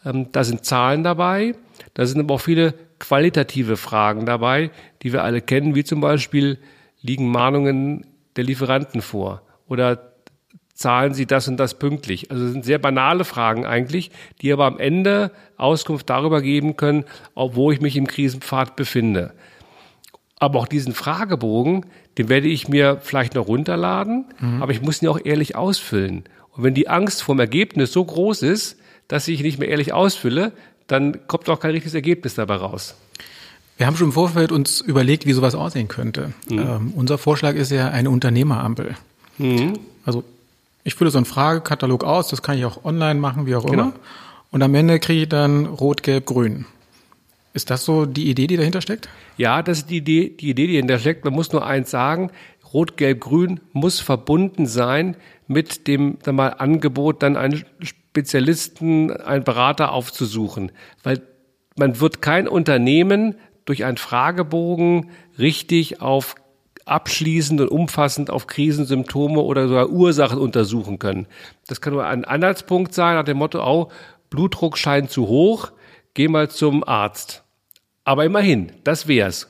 Ähm, 0.06 0.28
da 0.32 0.44
sind 0.44 0.64
Zahlen 0.66 1.04
dabei. 1.04 1.56
Da 1.96 2.06
sind 2.06 2.20
aber 2.20 2.36
auch 2.36 2.42
viele 2.42 2.74
qualitative 3.02 3.78
Fragen 3.78 4.26
dabei, 4.26 4.70
die 5.02 5.12
wir 5.12 5.24
alle 5.24 5.42
kennen, 5.42 5.76
wie 5.76 5.84
zum 5.84 6.02
Beispiel 6.02 6.60
liegen 7.02 7.30
Mahnungen 7.30 8.06
der 8.36 8.44
Lieferanten 8.44 9.02
vor 9.02 9.42
oder 9.68 10.14
zahlen 10.74 11.14
sie 11.14 11.26
das 11.26 11.48
und 11.48 11.58
das 11.58 11.78
pünktlich? 11.78 12.32
Also 12.32 12.44
das 12.44 12.54
sind 12.54 12.64
sehr 12.64 12.80
banale 12.80 13.26
Fragen 13.26 13.66
eigentlich, 13.66 14.12
die 14.42 14.54
aber 14.54 14.66
am 14.66 14.80
Ende 14.80 15.32
Auskunft 15.58 16.10
darüber 16.10 16.42
geben 16.42 16.78
können, 16.78 17.06
wo 17.36 17.72
ich 17.72 17.82
mich 17.82 17.98
im 17.98 18.08
Krisenpfad 18.08 18.76
befinde. 18.76 19.34
Aber 20.38 20.60
auch 20.60 20.68
diesen 20.68 20.94
Fragebogen, 20.94 21.88
den 22.18 22.30
werde 22.30 22.48
ich 22.48 22.68
mir 22.68 23.00
vielleicht 23.02 23.36
noch 23.36 23.48
runterladen, 23.48 24.26
mhm. 24.40 24.62
aber 24.62 24.72
ich 24.72 24.82
muss 24.82 25.02
ihn 25.02 25.08
auch 25.08 25.20
ehrlich 25.24 25.56
ausfüllen. 25.56 26.24
Und 26.52 26.64
wenn 26.64 26.74
die 26.74 26.88
Angst 26.88 27.24
vor 27.24 27.36
dem 27.36 27.40
Ergebnis 27.42 27.92
so 27.92 28.04
groß 28.04 28.44
ist, 28.44 28.80
dass 29.08 29.28
ich 29.28 29.42
nicht 29.44 29.60
mehr 29.60 29.70
ehrlich 29.70 29.94
ausfülle, 29.94 30.54
dann 30.92 31.28
kommt 31.28 31.50
auch 31.50 31.60
kein 31.60 31.72
richtiges 31.72 31.94
Ergebnis 31.94 32.36
dabei 32.36 32.56
raus. 32.56 32.96
Wir 33.78 33.88
haben 33.88 33.96
schon 33.96 34.08
im 34.08 34.14
Vorfeld 34.14 34.52
uns 34.52 34.82
überlegt, 34.82 35.26
wie 35.26 35.34
sowas 35.34 35.56
aussehen 35.56 35.88
könnte. 35.88 36.34
Mhm. 36.50 36.60
Ähm, 36.60 36.94
unser 36.96 37.18
Vorschlag 37.18 37.56
ist 37.56 37.72
ja 37.72 37.90
eine 37.90 38.10
Unternehmerampel. 38.10 38.96
Mhm. 39.38 39.80
Also 40.06 40.24
ich 40.84 40.96
fülle 40.96 41.10
so 41.12 41.18
einen 41.18 41.26
Fragekatalog 41.26 42.04
aus, 42.04 42.28
das 42.28 42.42
kann 42.42 42.58
ich 42.58 42.66
auch 42.66 42.84
online 42.84 43.20
machen, 43.20 43.46
wie 43.46 43.56
auch 43.56 43.66
genau. 43.66 43.84
immer. 43.84 43.94
Und 44.52 44.62
am 44.62 44.76
Ende 44.76 45.00
kriege 45.00 45.24
ich 45.24 45.30
dann 45.30 45.66
Rot, 45.66 46.04
Gelb, 46.04 46.26
Grün. 46.26 46.66
Ist 47.54 47.70
das 47.70 47.86
so 47.86 48.06
die 48.06 48.30
Idee, 48.30 48.48
die 48.48 48.58
dahinter 48.58 48.82
steckt? 48.82 49.10
Ja, 49.38 49.62
das 49.62 49.80
ist 49.80 49.90
die 49.90 49.98
Idee, 49.98 50.30
die 50.30 50.50
Idee, 50.50 50.68
die 50.68 50.74
dahinter 50.74 51.00
steckt. 51.00 51.26
Man 51.26 51.34
muss 51.34 51.52
nur 51.52 51.66
eins 51.66 51.90
sagen. 51.90 52.32
Rot, 52.74 52.98
Gelb, 52.98 53.22
Grün 53.22 53.60
muss 53.74 54.00
verbunden 54.00 54.66
sein 54.66 55.16
mit 55.48 55.88
dem 55.88 56.18
sag 56.24 56.36
mal, 56.36 56.50
Angebot, 56.50 57.24
dann 57.24 57.36
einen 57.36 57.64
Spezialisten, 58.12 59.12
einen 59.12 59.46
Berater 59.46 59.94
aufzusuchen. 59.94 60.72
Weil 61.02 61.22
man 61.78 62.00
wird 62.02 62.22
kein 62.22 62.48
Unternehmen 62.48 63.36
durch 63.66 63.86
einen 63.86 63.98
Fragebogen 63.98 65.12
richtig 65.40 66.02
auf 66.02 66.36
abschließend 66.86 67.62
und 67.62 67.70
umfassend 67.70 68.30
auf 68.30 68.48
Krisensymptome 68.48 69.40
oder 69.40 69.68
sogar 69.70 69.90
Ursachen 69.90 70.40
untersuchen 70.40 71.00
können. 71.00 71.28
Das 71.68 71.80
kann 71.80 71.94
nur 71.94 72.06
ein 72.06 72.26
Anhaltspunkt 72.26 72.94
sein 72.94 73.16
nach 73.16 73.24
dem 73.24 73.38
Motto, 73.38 73.64
oh, 73.64 73.90
Blutdruck 74.30 74.78
scheint 74.78 75.10
zu 75.10 75.28
hoch, 75.28 75.72
geh 76.14 76.28
mal 76.28 76.50
zum 76.50 76.84
Arzt. 76.84 77.44
Aber 78.04 78.26
immerhin, 78.26 78.74
das 78.84 79.08
wär's. 79.08 79.48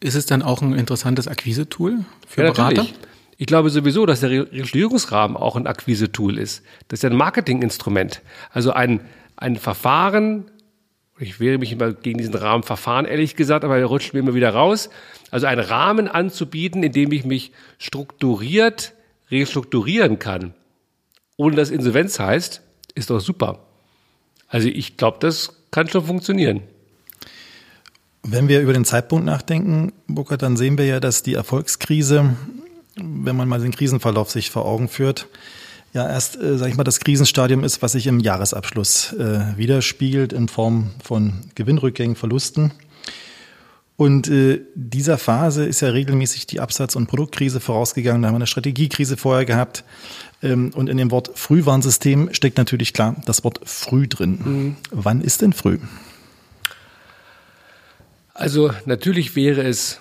Ist 0.00 0.16
es 0.16 0.26
dann 0.26 0.42
auch 0.42 0.60
ein 0.60 0.74
interessantes 0.74 1.28
Akquise-Tool 1.28 2.04
für 2.26 2.42
ja, 2.42 2.50
Berater? 2.50 2.82
Natürlich. 2.82 3.09
Ich 3.40 3.46
glaube 3.46 3.70
sowieso, 3.70 4.04
dass 4.04 4.20
der 4.20 4.28
Regulierungsrahmen 4.28 5.34
auch 5.34 5.56
ein 5.56 5.66
Akquise-Tool 5.66 6.36
ist. 6.36 6.62
Das 6.88 6.98
ist 6.98 7.06
ein 7.06 7.16
Marketinginstrument. 7.16 8.20
Also 8.52 8.72
ein, 8.72 9.00
ein 9.34 9.56
Verfahren, 9.56 10.50
ich 11.18 11.40
wehre 11.40 11.56
mich 11.56 11.72
immer 11.72 11.94
gegen 11.94 12.18
diesen 12.18 12.34
Rahmen 12.34 12.64
Verfahren, 12.64 13.06
ehrlich 13.06 13.36
gesagt, 13.36 13.64
aber 13.64 13.78
er 13.78 13.86
rutscht 13.86 14.12
mir 14.12 14.20
immer 14.20 14.34
wieder 14.34 14.50
raus. 14.50 14.90
Also 15.30 15.46
einen 15.46 15.62
Rahmen 15.62 16.06
anzubieten, 16.06 16.82
in 16.82 16.92
dem 16.92 17.12
ich 17.12 17.24
mich 17.24 17.52
strukturiert 17.78 18.92
restrukturieren 19.30 20.18
kann, 20.18 20.52
ohne 21.38 21.56
dass 21.56 21.70
Insolvenz 21.70 22.18
heißt, 22.18 22.60
ist 22.94 23.08
doch 23.08 23.20
super. 23.20 23.60
Also 24.48 24.68
ich 24.68 24.98
glaube, 24.98 25.16
das 25.18 25.62
kann 25.70 25.88
schon 25.88 26.04
funktionieren. 26.04 26.60
Wenn 28.22 28.48
wir 28.48 28.60
über 28.60 28.74
den 28.74 28.84
Zeitpunkt 28.84 29.24
nachdenken, 29.24 29.94
Burkhard, 30.08 30.42
dann 30.42 30.58
sehen 30.58 30.76
wir 30.76 30.84
ja, 30.84 31.00
dass 31.00 31.22
die 31.22 31.32
Erfolgskrise, 31.32 32.36
wenn 33.02 33.36
man 33.36 33.48
mal 33.48 33.60
den 33.60 33.72
Krisenverlauf 33.72 34.30
sich 34.30 34.50
vor 34.50 34.64
Augen 34.64 34.88
führt, 34.88 35.28
ja 35.92 36.08
erst, 36.08 36.40
äh, 36.40 36.56
sag 36.58 36.68
ich 36.68 36.76
mal, 36.76 36.84
das 36.84 37.00
Krisenstadium 37.00 37.64
ist, 37.64 37.82
was 37.82 37.92
sich 37.92 38.06
im 38.06 38.20
Jahresabschluss 38.20 39.12
äh, 39.14 39.56
widerspiegelt 39.56 40.32
in 40.32 40.48
Form 40.48 40.90
von 41.02 41.34
Gewinnrückgängen, 41.54 42.16
Verlusten. 42.16 42.72
Und 43.96 44.28
äh, 44.28 44.62
dieser 44.74 45.18
Phase 45.18 45.66
ist 45.66 45.82
ja 45.82 45.90
regelmäßig 45.90 46.46
die 46.46 46.60
Absatz- 46.60 46.96
und 46.96 47.06
Produktkrise 47.06 47.60
vorausgegangen. 47.60 48.22
Da 48.22 48.28
haben 48.28 48.34
wir 48.34 48.38
eine 48.38 48.46
Strategiekrise 48.46 49.18
vorher 49.18 49.44
gehabt. 49.44 49.84
Ähm, 50.42 50.70
und 50.74 50.88
in 50.88 50.96
dem 50.96 51.10
Wort 51.10 51.32
Frühwarnsystem 51.34 52.32
steckt 52.32 52.56
natürlich 52.56 52.94
klar 52.94 53.16
das 53.26 53.44
Wort 53.44 53.60
früh 53.64 54.08
drin. 54.08 54.38
Mhm. 54.42 54.76
Wann 54.90 55.20
ist 55.20 55.42
denn 55.42 55.52
früh? 55.52 55.78
Also 58.32 58.70
natürlich 58.86 59.36
wäre 59.36 59.64
es 59.64 60.00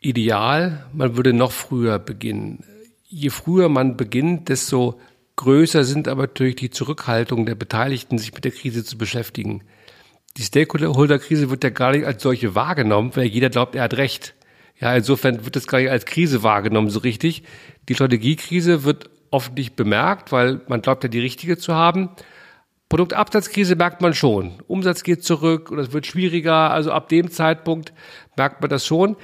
ideal, 0.00 0.86
man 0.92 1.16
würde 1.16 1.32
noch 1.32 1.52
früher 1.52 1.98
beginnen. 1.98 2.64
Je 3.08 3.30
früher 3.30 3.68
man 3.68 3.96
beginnt, 3.96 4.48
desto 4.48 5.00
größer 5.36 5.84
sind 5.84 6.08
aber 6.08 6.22
natürlich 6.22 6.56
die 6.56 6.70
Zurückhaltung 6.70 7.46
der 7.46 7.54
Beteiligten, 7.54 8.18
sich 8.18 8.34
mit 8.34 8.44
der 8.44 8.52
Krise 8.52 8.84
zu 8.84 8.98
beschäftigen. 8.98 9.62
Die 10.36 10.42
Stakeholder-Krise 10.42 11.50
wird 11.50 11.64
ja 11.64 11.70
gar 11.70 11.92
nicht 11.92 12.04
als 12.04 12.22
solche 12.22 12.54
wahrgenommen, 12.54 13.12
weil 13.14 13.26
jeder 13.26 13.50
glaubt, 13.50 13.74
er 13.74 13.84
hat 13.84 13.96
recht. 13.96 14.34
Ja, 14.80 14.94
insofern 14.94 15.44
wird 15.44 15.56
das 15.56 15.66
gar 15.66 15.78
nicht 15.78 15.90
als 15.90 16.04
Krise 16.04 16.42
wahrgenommen 16.42 16.90
so 16.90 17.00
richtig. 17.00 17.42
Die 17.88 17.94
Strategiekrise 17.94 18.84
wird 18.84 19.10
oft 19.30 19.54
nicht 19.56 19.74
bemerkt, 19.74 20.30
weil 20.30 20.60
man 20.68 20.82
glaubt 20.82 21.02
ja 21.02 21.08
die 21.08 21.18
richtige 21.18 21.58
zu 21.58 21.74
haben. 21.74 22.10
Produktabsatzkrise 22.88 23.76
merkt 23.76 24.00
man 24.00 24.14
schon. 24.14 24.62
Umsatz 24.66 25.02
geht 25.02 25.24
zurück 25.24 25.70
und 25.70 25.78
es 25.78 25.92
wird 25.92 26.06
schwieriger. 26.06 26.70
Also 26.70 26.92
ab 26.92 27.08
dem 27.08 27.30
Zeitpunkt 27.30 27.92
merkt 28.36 28.60
man 28.60 28.70
das 28.70 28.86
schon. 28.86 29.16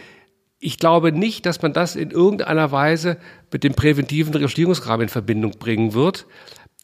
Ich 0.66 0.78
glaube 0.78 1.12
nicht, 1.12 1.44
dass 1.44 1.60
man 1.60 1.74
das 1.74 1.94
in 1.94 2.10
irgendeiner 2.10 2.72
Weise 2.72 3.18
mit 3.52 3.64
dem 3.64 3.74
präventiven 3.74 4.32
Regulierungsrahmen 4.32 5.02
in 5.02 5.08
Verbindung 5.10 5.50
bringen 5.58 5.92
wird, 5.92 6.24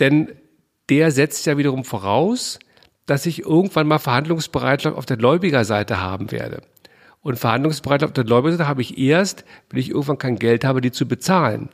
denn 0.00 0.28
der 0.90 1.10
setzt 1.12 1.46
ja 1.46 1.56
wiederum 1.56 1.84
voraus, 1.84 2.58
dass 3.06 3.24
ich 3.24 3.40
irgendwann 3.40 3.88
mal 3.88 3.98
Verhandlungsbereitschaft 3.98 4.94
auf 4.94 5.06
der 5.06 5.16
Gläubigerseite 5.16 5.98
haben 5.98 6.30
werde. 6.30 6.60
Und 7.22 7.38
Verhandlungsbereitschaft 7.38 8.10
auf 8.10 8.14
der 8.14 8.24
Gläubigerseite 8.24 8.68
habe 8.68 8.82
ich 8.82 8.98
erst, 8.98 9.46
wenn 9.70 9.80
ich 9.80 9.88
irgendwann 9.88 10.18
kein 10.18 10.36
Geld 10.36 10.66
habe, 10.66 10.82
die 10.82 10.92
zu 10.92 11.08
bezahlen. 11.08 11.70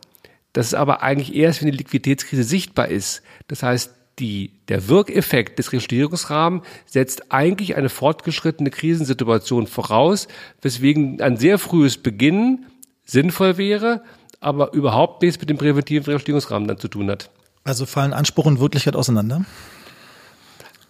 Das 0.52 0.66
ist 0.66 0.74
aber 0.74 1.02
eigentlich 1.02 1.34
erst, 1.34 1.60
wenn 1.60 1.72
die 1.72 1.76
Liquiditätskrise 1.76 2.44
sichtbar 2.44 2.86
ist. 2.86 3.24
Das 3.48 3.64
heißt, 3.64 3.92
die, 4.18 4.52
der 4.68 4.88
Wirkeffekt 4.88 5.58
des 5.58 5.72
Regulierungsrahmens 5.72 6.64
setzt 6.86 7.32
eigentlich 7.32 7.76
eine 7.76 7.88
fortgeschrittene 7.88 8.70
Krisensituation 8.70 9.66
voraus, 9.66 10.26
weswegen 10.62 11.20
ein 11.20 11.36
sehr 11.36 11.58
frühes 11.58 11.98
Beginnen 11.98 12.66
sinnvoll 13.04 13.58
wäre, 13.58 14.02
aber 14.40 14.72
überhaupt 14.72 15.22
nichts 15.22 15.38
mit 15.38 15.50
dem 15.50 15.58
präventiven 15.58 16.12
Regulierungsrahmen 16.12 16.66
dann 16.66 16.78
zu 16.78 16.88
tun 16.88 17.10
hat. 17.10 17.30
Also 17.64 17.84
fallen 17.84 18.12
Anspruch 18.12 18.46
und 18.46 18.60
Wirklichkeit 18.60 18.96
auseinander? 18.96 19.44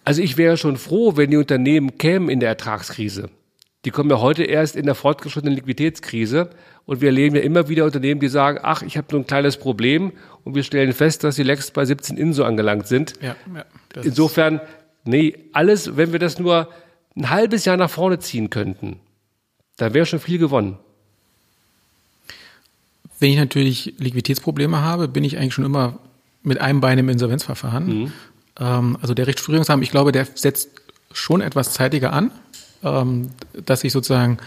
Also 0.03 0.21
ich 0.21 0.37
wäre 0.37 0.57
schon 0.57 0.77
froh, 0.77 1.17
wenn 1.17 1.31
die 1.31 1.37
Unternehmen 1.37 1.97
kämen 1.97 2.29
in 2.29 2.39
der 2.39 2.49
Ertragskrise. 2.49 3.29
Die 3.87 3.91
kommen 3.91 4.09
ja 4.09 4.19
heute 4.19 4.43
erst 4.43 4.75
in 4.75 4.85
der 4.85 4.95
fortgeschrittenen 4.95 5.55
Liquiditätskrise 5.55 6.49
und 6.85 6.99
wir 6.99 7.07
erleben 7.07 7.37
ja 7.37 7.41
immer 7.41 7.69
wieder 7.69 7.85
Unternehmen, 7.85 8.19
die 8.19 8.27
sagen, 8.27 8.59
ach, 8.61 8.81
ich 8.81 8.97
habe 8.97 9.07
nur 9.11 9.21
ein 9.21 9.27
kleines 9.27 9.55
Problem 9.55 10.11
und 10.43 10.55
wir 10.55 10.63
stellen 10.63 10.91
fest, 10.91 11.23
dass 11.23 11.37
sie 11.37 11.43
längst 11.43 11.73
bei 11.73 11.85
17 11.85 12.17
INSO 12.17 12.43
angelangt 12.43 12.87
sind. 12.87 13.13
Ja, 13.21 13.37
ja, 13.55 13.63
Insofern, 14.03 14.59
nee, 15.05 15.37
alles, 15.53 15.95
wenn 15.95 16.11
wir 16.11 16.19
das 16.19 16.37
nur 16.37 16.67
ein 17.15 17.29
halbes 17.29 17.63
Jahr 17.63 17.77
nach 17.77 17.89
vorne 17.89 18.19
ziehen 18.19 18.49
könnten, 18.49 18.99
dann 19.77 19.93
wäre 19.93 20.05
schon 20.05 20.19
viel 20.19 20.37
gewonnen. 20.37 20.77
Wenn 23.21 23.29
ich 23.29 23.37
natürlich 23.37 23.93
Liquiditätsprobleme 23.99 24.81
habe, 24.81 25.07
bin 25.07 25.23
ich 25.23 25.37
eigentlich 25.37 25.53
schon 25.53 25.63
immer 25.63 25.97
mit 26.43 26.59
einem 26.59 26.81
Bein 26.81 26.97
im 26.97 27.07
Insolvenzverfahren. 27.07 27.87
Mhm. 27.87 28.11
Ähm, 28.59 28.97
also 29.01 29.13
der 29.13 29.27
Rechtsstudierungsrahmen, 29.27 29.81
ich 29.81 29.91
glaube, 29.91 30.11
der 30.11 30.27
setzt 30.35 30.71
schon 31.13 31.39
etwas 31.39 31.71
zeitiger 31.71 32.11
an 32.11 32.33
ähm, 32.93 33.29
dass 33.65 33.83
ich 33.83 33.91
sozusagen 33.91 34.37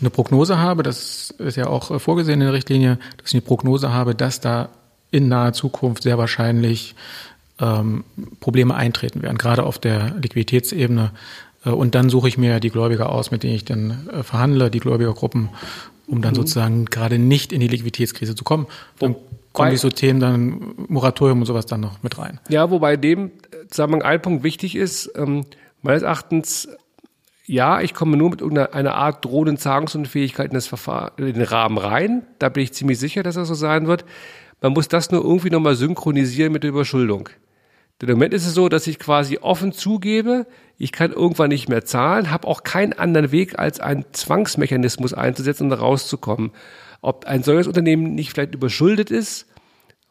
eine 0.00 0.10
Prognose 0.10 0.58
habe, 0.58 0.82
das 0.82 1.30
ist 1.38 1.56
ja 1.56 1.68
auch 1.68 2.00
vorgesehen 2.00 2.40
in 2.40 2.46
der 2.46 2.52
Richtlinie, 2.52 2.98
dass 3.16 3.28
ich 3.28 3.34
eine 3.34 3.42
Prognose 3.42 3.92
habe, 3.92 4.14
dass 4.14 4.40
da 4.40 4.68
in 5.10 5.28
naher 5.28 5.52
Zukunft 5.52 6.02
sehr 6.02 6.18
wahrscheinlich 6.18 6.94
ähm, 7.60 8.04
Probleme 8.40 8.74
eintreten 8.74 9.22
werden, 9.22 9.38
gerade 9.38 9.62
auf 9.62 9.78
der 9.78 10.14
Liquiditätsebene. 10.20 11.12
Äh, 11.64 11.70
und 11.70 11.94
dann 11.94 12.10
suche 12.10 12.28
ich 12.28 12.38
mir 12.38 12.60
die 12.60 12.70
Gläubiger 12.70 13.10
aus, 13.10 13.30
mit 13.30 13.42
denen 13.42 13.54
ich 13.54 13.64
dann 13.64 14.08
äh, 14.12 14.22
verhandle, 14.22 14.70
die 14.70 14.80
Gläubigergruppen, 14.80 15.48
um 16.06 16.22
dann 16.22 16.32
mhm. 16.32 16.36
sozusagen 16.36 16.84
gerade 16.86 17.18
nicht 17.18 17.52
in 17.52 17.60
die 17.60 17.68
Liquiditätskrise 17.68 18.34
zu 18.34 18.44
kommen. 18.44 18.66
Dann 18.98 19.16
kommen 19.52 19.70
die 19.70 19.78
so 19.78 19.88
Themen 19.88 20.20
dann 20.20 20.74
Moratorium 20.88 21.40
und 21.40 21.46
sowas 21.46 21.64
dann 21.66 21.80
noch 21.80 22.02
mit 22.02 22.18
rein. 22.18 22.40
Ja, 22.48 22.70
wobei 22.70 22.96
dem 22.96 23.30
Zusammenhang 23.70 24.02
ein 24.02 24.20
Punkt 24.20 24.42
wichtig 24.42 24.76
ist, 24.76 25.10
ähm, 25.16 25.46
meines 25.82 26.02
Erachtens 26.02 26.68
ja, 27.46 27.80
ich 27.80 27.94
komme 27.94 28.16
nur 28.16 28.30
mit 28.30 28.40
irgendeiner 28.40 28.94
Art 28.94 29.24
drohenden 29.24 29.56
Zahlungsunfähigkeit 29.56 30.48
in, 30.48 30.54
das 30.54 30.66
Verfahren, 30.66 31.12
in 31.16 31.26
den 31.26 31.42
Rahmen 31.42 31.78
rein. 31.78 32.22
Da 32.38 32.48
bin 32.48 32.64
ich 32.64 32.72
ziemlich 32.72 32.98
sicher, 32.98 33.22
dass 33.22 33.36
das 33.36 33.48
so 33.48 33.54
sein 33.54 33.86
wird. 33.86 34.04
Man 34.60 34.72
muss 34.72 34.88
das 34.88 35.10
nur 35.12 35.22
irgendwie 35.24 35.50
nochmal 35.50 35.76
synchronisieren 35.76 36.52
mit 36.52 36.64
der 36.64 36.70
Überschuldung. 36.70 37.28
Denn 38.00 38.08
im 38.08 38.16
Moment 38.16 38.34
ist 38.34 38.46
es 38.46 38.54
so, 38.54 38.68
dass 38.68 38.86
ich 38.86 38.98
quasi 38.98 39.38
offen 39.38 39.72
zugebe, 39.72 40.46
ich 40.76 40.92
kann 40.92 41.12
irgendwann 41.12 41.48
nicht 41.48 41.68
mehr 41.68 41.84
zahlen, 41.84 42.30
habe 42.30 42.46
auch 42.48 42.62
keinen 42.62 42.92
anderen 42.92 43.32
Weg, 43.32 43.58
als 43.58 43.80
einen 43.80 44.04
Zwangsmechanismus 44.12 45.14
einzusetzen 45.14 45.64
um 45.64 45.70
da 45.70 45.76
rauszukommen. 45.76 46.50
Ob 47.00 47.26
ein 47.26 47.42
solches 47.42 47.68
Unternehmen 47.68 48.14
nicht 48.14 48.32
vielleicht 48.32 48.54
überschuldet 48.54 49.10
ist, 49.10 49.46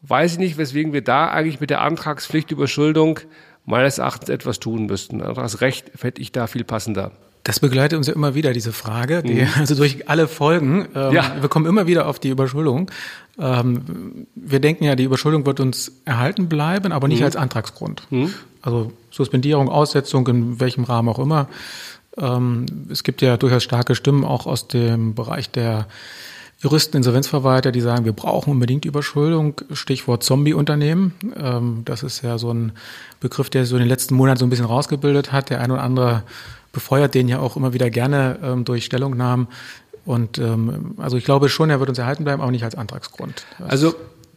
weiß 0.02 0.32
ich 0.32 0.38
nicht, 0.38 0.58
weswegen 0.58 0.92
wir 0.92 1.02
da 1.02 1.28
eigentlich 1.28 1.60
mit 1.60 1.70
der 1.70 1.82
Antragspflicht 1.82 2.50
Überschuldung 2.50 3.20
meines 3.66 3.98
Erachtens 3.98 4.30
etwas 4.30 4.60
tun 4.60 4.86
müssten. 4.86 5.18
Das 5.18 5.60
Recht 5.60 5.90
fände 5.94 6.22
ich 6.22 6.32
da 6.32 6.46
viel 6.46 6.64
passender. 6.64 7.12
Das 7.42 7.60
begleitet 7.60 7.96
uns 7.96 8.08
ja 8.08 8.14
immer 8.14 8.34
wieder, 8.34 8.52
diese 8.52 8.72
Frage, 8.72 9.22
die, 9.22 9.42
mhm. 9.42 9.48
also 9.56 9.76
durch 9.76 10.08
alle 10.08 10.26
Folgen. 10.26 10.88
Ähm, 10.96 11.12
ja. 11.12 11.36
Wir 11.40 11.48
kommen 11.48 11.66
immer 11.66 11.86
wieder 11.86 12.08
auf 12.08 12.18
die 12.18 12.30
Überschuldung. 12.30 12.90
Ähm, 13.38 14.26
wir 14.34 14.58
denken 14.58 14.82
ja, 14.82 14.96
die 14.96 15.04
Überschuldung 15.04 15.46
wird 15.46 15.60
uns 15.60 15.92
erhalten 16.04 16.48
bleiben, 16.48 16.90
aber 16.90 17.06
nicht 17.06 17.20
mhm. 17.20 17.26
als 17.26 17.36
Antragsgrund. 17.36 18.02
Mhm. 18.10 18.34
Also 18.62 18.92
Suspendierung, 19.12 19.68
Aussetzung, 19.68 20.26
in 20.26 20.58
welchem 20.58 20.82
Rahmen 20.84 21.08
auch 21.08 21.20
immer. 21.20 21.48
Ähm, 22.18 22.66
es 22.90 23.04
gibt 23.04 23.22
ja 23.22 23.36
durchaus 23.36 23.62
starke 23.62 23.94
Stimmen 23.94 24.24
auch 24.24 24.46
aus 24.46 24.66
dem 24.66 25.14
Bereich 25.14 25.48
der 25.48 25.86
Juristen, 26.66 26.96
Insolvenzverwalter, 26.96 27.70
die 27.70 27.80
sagen, 27.80 28.04
wir 28.04 28.12
brauchen 28.12 28.50
unbedingt 28.50 28.84
Überschuldung. 28.84 29.60
Stichwort 29.72 30.24
Zombie-Unternehmen. 30.24 31.14
Ähm, 31.36 31.82
das 31.84 32.02
ist 32.02 32.22
ja 32.22 32.38
so 32.38 32.52
ein 32.52 32.72
Begriff, 33.20 33.48
der 33.50 33.64
so 33.66 33.76
in 33.76 33.82
den 33.82 33.88
letzten 33.88 34.16
Monaten 34.16 34.38
so 34.38 34.46
ein 34.46 34.50
bisschen 34.50 34.66
rausgebildet 34.66 35.30
hat. 35.30 35.48
Der 35.48 35.60
ein 35.60 35.70
oder 35.70 35.84
andere 35.84 36.24
befeuert 36.72 37.14
den 37.14 37.28
ja 37.28 37.38
auch 37.38 37.56
immer 37.56 37.72
wieder 37.72 37.88
gerne 37.88 38.40
ähm, 38.42 38.64
durch 38.64 38.84
Stellungnahmen. 38.84 39.46
Und 40.04 40.38
ähm, 40.38 40.96
also 40.96 41.16
ich 41.16 41.24
glaube 41.24 41.48
schon, 41.50 41.70
er 41.70 41.78
wird 41.78 41.88
uns 41.88 42.00
erhalten 42.00 42.24
bleiben, 42.24 42.42
aber 42.42 42.50
nicht 42.50 42.64
als 42.64 42.74
Antragsgrund. 42.74 43.46
Also 43.60 43.94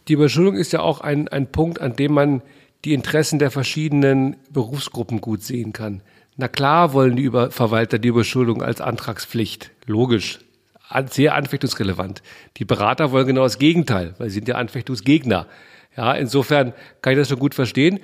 die 0.07 0.13
Überschuldung 0.13 0.53
ist 0.53 0.71
ja 0.71 0.81
auch 0.81 1.01
ein, 1.01 1.29
ein 1.29 1.51
Punkt, 1.51 1.81
an 1.81 1.95
dem 1.95 2.13
man 2.13 2.43
die 2.85 2.93
Interessen 2.93 3.39
der 3.39 3.49
verschiedenen 3.49 4.35
Berufsgruppen 4.51 5.19
gut 5.19 5.41
sehen 5.41 5.73
kann. 5.73 6.01
Na 6.37 6.47
klar 6.47 6.93
wollen 6.93 7.15
die 7.15 7.31
Verwalter 7.31 7.97
die 7.97 8.09
Überschuldung 8.09 8.61
als 8.61 8.81
Antragspflicht. 8.81 9.71
Logisch 9.87 10.41
sehr 11.09 11.35
anfechtungsrelevant. 11.35 12.21
Die 12.57 12.65
Berater 12.65 13.11
wollen 13.11 13.27
genau 13.27 13.43
das 13.43 13.59
Gegenteil, 13.59 14.15
weil 14.17 14.29
sie 14.29 14.35
sind 14.35 14.47
ja 14.47 14.55
Anfechtungsgegner. 14.55 15.47
Ja, 15.95 16.13
insofern 16.13 16.73
kann 17.01 17.13
ich 17.13 17.19
das 17.19 17.29
schon 17.29 17.39
gut 17.39 17.55
verstehen. 17.55 17.99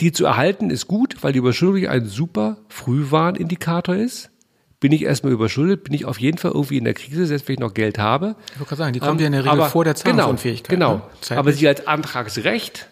Die 0.00 0.12
zu 0.12 0.26
erhalten 0.26 0.70
ist 0.70 0.88
gut, 0.88 1.16
weil 1.22 1.32
die 1.32 1.38
Überschuldung 1.38 1.88
ein 1.88 2.04
super 2.04 2.58
Frühwarnindikator 2.68 3.94
ist. 3.94 4.30
Bin 4.78 4.92
ich 4.92 5.02
erstmal 5.02 5.32
überschuldet, 5.32 5.84
bin 5.84 5.94
ich 5.94 6.04
auf 6.04 6.20
jeden 6.20 6.36
Fall 6.36 6.50
irgendwie 6.50 6.76
in 6.76 6.84
der 6.84 6.92
Krise, 6.92 7.26
selbst 7.26 7.48
wenn 7.48 7.54
ich 7.54 7.60
noch 7.60 7.72
Geld 7.72 7.98
habe. 7.98 8.36
Ich 8.52 8.60
wollte 8.60 8.68
gerade 8.68 8.76
sagen, 8.76 8.92
die 8.92 9.00
kommt 9.00 9.20
ja 9.20 9.26
in 9.26 9.32
der 9.32 9.42
Regel 9.42 9.52
aber, 9.52 9.70
vor 9.70 9.84
der 9.84 9.94
Zahlungsunfähigkeit. 9.94 10.68
Genau, 10.68 10.96
genau. 10.96 11.10
Ne? 11.30 11.38
aber 11.38 11.52
sie 11.52 11.66
als 11.66 11.86
Antragsrecht 11.86 12.88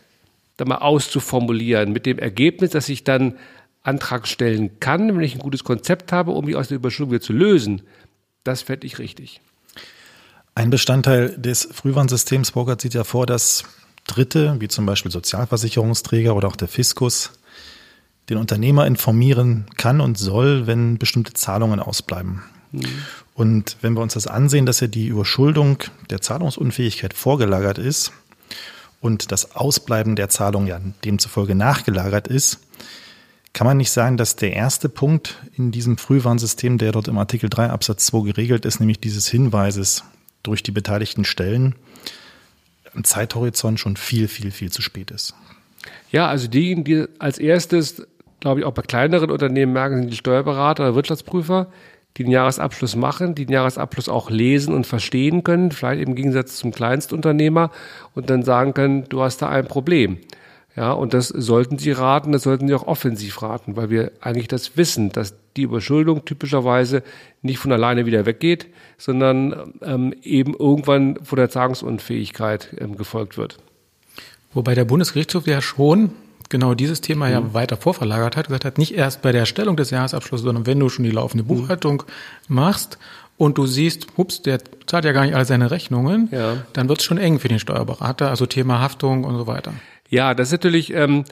da 0.57 0.65
mal 0.65 0.79
auszuformulieren 0.79 1.93
mit 1.93 2.07
dem 2.07 2.19
Ergebnis, 2.19 2.71
dass 2.71 2.89
ich 2.89 3.05
dann 3.05 3.35
Antrag 3.83 4.27
stellen 4.27 4.81
kann, 4.81 5.15
wenn 5.15 5.23
ich 5.23 5.35
ein 5.35 5.41
gutes 5.41 5.63
Konzept 5.63 6.11
habe, 6.11 6.31
um 6.31 6.47
mich 6.47 6.57
aus 6.57 6.69
der 6.69 6.77
Überschuldung 6.77 7.13
wieder 7.13 7.21
zu 7.23 7.35
lösen. 7.35 7.83
Das 8.45 8.63
fände 8.63 8.87
ich 8.87 8.99
richtig. 8.99 9.41
Ein 10.55 10.71
Bestandteil 10.71 11.37
des 11.37 11.69
Frühwarnsystems, 11.73 12.53
Burkhardt 12.53 12.81
sieht 12.81 12.95
ja 12.95 13.03
vor, 13.03 13.27
dass 13.27 13.65
Dritte, 14.07 14.57
wie 14.61 14.69
zum 14.69 14.87
Beispiel 14.87 15.11
Sozialversicherungsträger 15.11 16.37
oder 16.37 16.49
auch 16.49 16.57
der 16.57 16.69
Fiskus, 16.69 17.33
den 18.29 18.39
Unternehmer 18.39 18.87
informieren 18.87 19.67
kann 19.77 20.01
und 20.01 20.17
soll, 20.17 20.67
wenn 20.67 20.99
bestimmte 20.99 21.33
Zahlungen 21.33 21.81
ausbleiben. 21.81 22.43
Mhm. 22.73 22.85
Und 23.35 23.77
wenn 23.81 23.95
wir 23.95 24.03
uns 24.03 24.15
das 24.15 24.27
ansehen, 24.27 24.67
dass 24.67 24.81
ja 24.81 24.87
die 24.87 25.09
Überschuldung 25.09 25.79
der 26.11 26.21
Zahlungsunfähigkeit 26.21 27.15
vorgelagert 27.15 27.79
ist 27.79 28.13
und 29.01 29.33
das 29.33 29.57
Ausbleiben 29.57 30.17
der 30.17 30.29
Zahlung 30.29 30.67
ja 30.67 30.81
demzufolge 31.05 31.55
nachgelagert 31.55 32.29
ist, 32.29 32.61
kann 33.55 33.67
man 33.67 33.77
nicht 33.77 33.93
sagen, 33.93 34.17
dass 34.17 34.37
der 34.37 34.53
erste 34.53 34.89
Punkt 34.89 35.41
in 35.57 35.71
diesem 35.71 35.97
Frühwarnsystem, 35.97 36.77
der 36.77 36.93
dort 36.93 37.09
im 37.09 37.17
Artikel 37.17 37.49
3 37.49 37.71
Absatz 37.71 38.07
2 38.07 38.33
geregelt 38.33 38.67
ist, 38.67 38.81
nämlich 38.81 39.01
dieses 39.01 39.29
Hinweises 39.29 40.05
durch 40.43 40.63
die 40.63 40.73
beteiligten 40.73 41.25
Stellen, 41.25 41.77
am 42.95 43.05
Zeithorizont 43.05 43.81
schon 43.81 43.97
viel, 43.97 44.29
viel, 44.29 44.51
viel 44.51 44.71
zu 44.71 44.83
spät 44.83 45.11
ist? 45.11 45.35
Ja, 46.11 46.29
also 46.29 46.49
diejenigen, 46.49 46.85
die 46.85 47.07
als 47.19 47.39
erstes, 47.39 48.07
glaube 48.41 48.61
ich, 48.61 48.67
auch 48.67 48.73
bei 48.73 48.83
kleineren 48.83 49.31
Unternehmen 49.31 49.73
merken, 49.73 49.99
sind 50.01 50.11
die 50.11 50.17
Steuerberater 50.17 50.83
oder 50.83 50.95
Wirtschaftsprüfer, 50.97 51.69
die 52.17 52.25
den 52.25 52.33
Jahresabschluss 52.33 52.97
machen, 52.97 53.37
die 53.37 53.47
den 53.47 53.53
Jahresabschluss 53.53 54.09
auch 54.09 54.31
lesen 54.31 54.75
und 54.75 54.87
verstehen 54.87 55.45
können, 55.45 55.71
vielleicht 55.71 56.03
im 56.03 56.15
Gegensatz 56.17 56.57
zum 56.57 56.73
Kleinstunternehmer 56.73 57.71
und 58.15 58.31
dann 58.31 58.43
sagen 58.43 58.75
können, 58.75 59.09
du 59.09 59.23
hast 59.23 59.43
da 59.43 59.49
ein 59.49 59.67
Problem. 59.67 60.19
Ja, 60.77 60.93
und 60.93 61.15
das 61.15 61.29
sollten 61.29 61.79
Sie 61.79 61.93
raten, 61.93 62.33
das 62.33 62.43
sollten 62.43 62.67
Sie 62.67 62.75
auch 62.75 62.87
offensiv 62.87 63.43
raten, 63.43 63.77
weil 63.77 63.91
wir 63.91 64.11
eigentlich 64.21 64.49
das 64.49 64.77
wissen, 64.77 65.11
dass 65.11 65.35
die 65.57 65.63
Überschuldung 65.63 66.25
typischerweise 66.25 67.05
nicht 67.43 67.59
von 67.59 67.71
alleine 67.71 68.07
wieder 68.07 68.27
weggeht, 68.27 68.67
sondern 68.99 69.75
ähm, 69.83 70.15
eben 70.23 70.55
irgendwann 70.55 71.19
von 71.23 71.37
der 71.37 71.49
Zahlungsunfähigkeit 71.49 72.75
ähm, 72.79 72.97
gefolgt 72.97 73.39
wird. 73.39 73.59
Wobei 74.53 74.75
der 74.75 74.85
Bundesgerichtshof 74.85 75.47
ja 75.47 75.63
schon 75.63 76.11
genau 76.49 76.75
dieses 76.75 77.01
Thema 77.01 77.27
mhm. 77.27 77.33
ja 77.33 77.55
weiter 77.55 77.77
vorverlagert 77.77 78.37
hat, 78.37 78.47
gesagt 78.47 78.65
hat, 78.65 78.79
nicht 78.79 78.95
erst 78.95 79.23
bei 79.23 79.31
der 79.31 79.43
Erstellung 79.43 79.77
des 79.77 79.91
Jahresabschlusses, 79.91 80.45
sondern 80.45 80.67
wenn 80.67 80.81
du 80.81 80.89
schon 80.89 81.05
die 81.05 81.11
laufende 81.11 81.45
mhm. 81.45 81.49
Buchhaltung 81.49 82.03
mhm. 82.49 82.55
machst 82.55 82.99
und 83.37 83.59
du 83.59 83.67
siehst, 83.67 84.07
ups, 84.17 84.43
der 84.43 84.59
zahlt 84.87 85.05
ja 85.05 85.13
gar 85.13 85.25
nicht 85.25 85.35
alle 85.35 85.45
seine 85.45 85.71
Rechnungen, 85.71 86.29
ja. 86.33 86.59
dann 86.73 86.89
wird 86.89 86.99
es 87.01 87.05
schon 87.05 87.19
eng 87.19 87.39
für 87.39 87.49
den 87.49 87.59
Steuerberater, 87.59 88.31
also 88.31 88.47
Thema 88.47 88.81
Haftung 88.81 89.25
und 89.25 89.37
so 89.37 89.47
weiter. 89.47 89.73
Ja, 90.15 90.33
das 90.33 90.47
ist 90.47 90.53
natürlich, 90.53 90.95
ähm, 90.95 91.25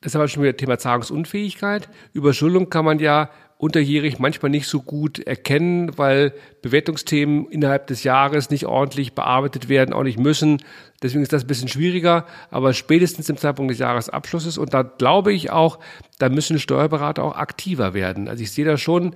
das 0.00 0.10
ist 0.10 0.16
aber 0.16 0.26
schon 0.26 0.42
wieder 0.42 0.56
Thema 0.56 0.76
Zahlungsunfähigkeit. 0.76 1.88
Überschuldung 2.12 2.68
kann 2.68 2.84
man 2.84 2.98
ja 2.98 3.30
unterjährig 3.58 4.18
manchmal 4.18 4.50
nicht 4.50 4.66
so 4.66 4.82
gut 4.82 5.20
erkennen, 5.20 5.96
weil 5.98 6.34
Bewertungsthemen 6.60 7.46
innerhalb 7.46 7.86
des 7.86 8.02
Jahres 8.02 8.50
nicht 8.50 8.66
ordentlich 8.66 9.12
bearbeitet 9.12 9.68
werden, 9.68 9.92
auch 9.92 10.02
nicht 10.02 10.18
müssen. 10.18 10.64
Deswegen 11.00 11.22
ist 11.22 11.32
das 11.32 11.44
ein 11.44 11.46
bisschen 11.46 11.68
schwieriger, 11.68 12.26
aber 12.50 12.74
spätestens 12.74 13.28
im 13.28 13.36
Zeitpunkt 13.36 13.70
des 13.70 13.78
Jahresabschlusses 13.78 14.58
und 14.58 14.74
da 14.74 14.82
glaube 14.82 15.32
ich 15.32 15.52
auch, 15.52 15.78
da 16.18 16.28
müssen 16.28 16.58
Steuerberater 16.58 17.22
auch 17.22 17.36
aktiver 17.36 17.94
werden. 17.94 18.26
Also 18.26 18.42
ich 18.42 18.50
sehe 18.50 18.64
da 18.64 18.76
schon 18.78 19.14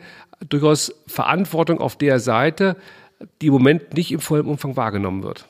durchaus 0.49 0.95
Verantwortung 1.09 1.81
auf 1.81 1.99
der 1.99 2.21
Seite, 2.21 2.77
die 3.41 3.49
im 3.49 3.53
Moment 3.53 3.95
nicht 3.95 4.13
im 4.13 4.21
vollen 4.21 4.47
Umfang 4.47 4.77
wahrgenommen 4.77 5.25
wird. 5.25 5.49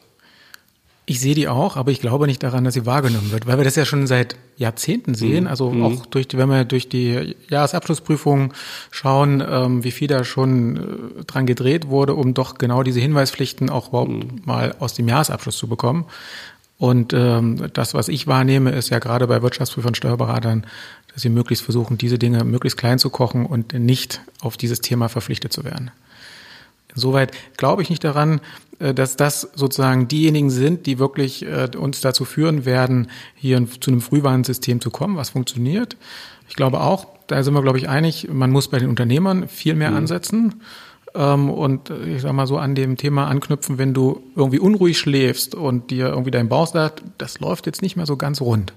Ich 1.13 1.21
sehe 1.21 1.35
die 1.35 1.47
auch, 1.47 1.77
aber 1.77 1.91
ich 1.91 2.01
glaube 2.01 2.27
nicht 2.27 2.43
daran, 2.43 2.65
dass 2.65 2.73
sie 2.73 2.87
wahrgenommen 2.87 3.33
wird, 3.33 3.47
weil 3.47 3.59
wir 3.59 3.65
das 3.65 3.77
ja 3.77 3.85
schon 3.85 4.07
seit 4.07 4.35
Jahrzehnten 4.57 5.13
sehen. 5.13 5.45
Mhm. 5.45 5.51
Also 5.51 5.71
mhm. 5.71 5.85
auch 5.85 6.07
durch, 6.07 6.27
wenn 6.33 6.49
wir 6.49 6.65
durch 6.65 6.89
die 6.89 7.37
Jahresabschlussprüfung 7.51 8.55
schauen, 8.91 9.45
ähm, 9.47 9.85
wie 9.85 9.91
viel 9.91 10.09
da 10.09 10.25
schon 10.25 10.77
äh, 11.21 11.25
dran 11.25 11.45
gedreht 11.45 11.89
wurde, 11.89 12.15
um 12.15 12.33
doch 12.33 12.55
genau 12.55 12.83
diese 12.83 12.99
Hinweispflichten 13.01 13.69
auch 13.69 13.91
überhaupt 13.91 14.11
mhm. 14.11 14.41
mal 14.47 14.75
aus 14.79 14.95
dem 14.95 15.07
Jahresabschluss 15.07 15.59
zu 15.59 15.69
bekommen. 15.69 16.07
Und 16.79 17.13
ähm, 17.13 17.69
das, 17.75 17.93
was 17.93 18.09
ich 18.09 18.27
wahrnehme, 18.27 18.71
ist 18.71 18.89
ja 18.89 18.99
gerade 18.99 19.27
bei 19.27 19.43
Wirtschaftsprüfern, 19.43 19.95
Steuerberatern, 19.95 20.67
dass 21.13 21.21
sie 21.21 21.29
möglichst 21.29 21.63
versuchen, 21.63 21.99
diese 21.99 22.19
Dinge 22.19 22.43
möglichst 22.45 22.79
klein 22.79 22.99
zu 22.99 23.11
kochen 23.11 23.45
und 23.45 23.75
nicht 23.75 24.23
auf 24.41 24.57
dieses 24.57 24.81
Thema 24.81 25.11
verpflichtet 25.11 25.53
zu 25.53 25.63
werden. 25.63 25.91
Insoweit 26.95 27.33
glaube 27.59 27.83
ich 27.83 27.91
nicht 27.91 28.03
daran, 28.03 28.41
dass 28.83 29.17
das 29.17 29.49
sozusagen 29.55 30.09
diejenigen 30.09 30.51
sind, 30.51 30.87
die 30.87 30.99
wirklich 30.99 31.47
äh, 31.47 31.69
uns 31.77 32.01
dazu 32.01 32.25
führen 32.25 32.65
werden, 32.65 33.09
hier 33.35 33.65
zu 33.81 33.91
einem 33.91 34.01
Frühwarnsystem 34.01 34.81
zu 34.81 34.91
kommen, 34.91 35.17
was 35.17 35.31
funktioniert. 35.31 35.97
Ich 36.49 36.57
glaube 36.57 36.81
auch, 36.81 37.07
da 37.29 37.43
sind 37.43 37.55
wir, 37.55 37.63
glaube 37.63 37.79
ich, 37.79 37.89
einig, 37.89 38.29
man 38.31 38.51
muss 38.51 38.69
bei 38.69 38.79
den 38.79 38.89
Unternehmern 38.89 39.49
viel 39.49 39.75
mehr 39.75 39.91
mhm. 39.91 39.97
ansetzen 39.97 40.55
ähm, 41.15 41.51
und 41.51 41.91
äh, 41.91 42.17
ich 42.17 42.23
sag 42.23 42.33
mal 42.33 42.47
so 42.47 42.59
an 42.59 42.75
dem 42.75 42.97
Thema 42.97 43.27
anknüpfen, 43.27 43.79
wenn 43.79 43.95
du 43.95 44.23
irgendwie 44.37 44.59
unruhig 44.59 44.99
schläfst 44.99 45.55
und 45.55 45.91
dir 45.91 46.09
irgendwie 46.09 46.31
dein 46.31 46.49
Bauch 46.49 46.67
sagt, 46.67 47.03
das 47.19 47.41
läuft 47.41 47.67
jetzt 47.67 47.83
nicht 47.83 47.97
mehr 47.97 48.07
so 48.07 48.17
ganz 48.17 48.41
rund, 48.41 48.73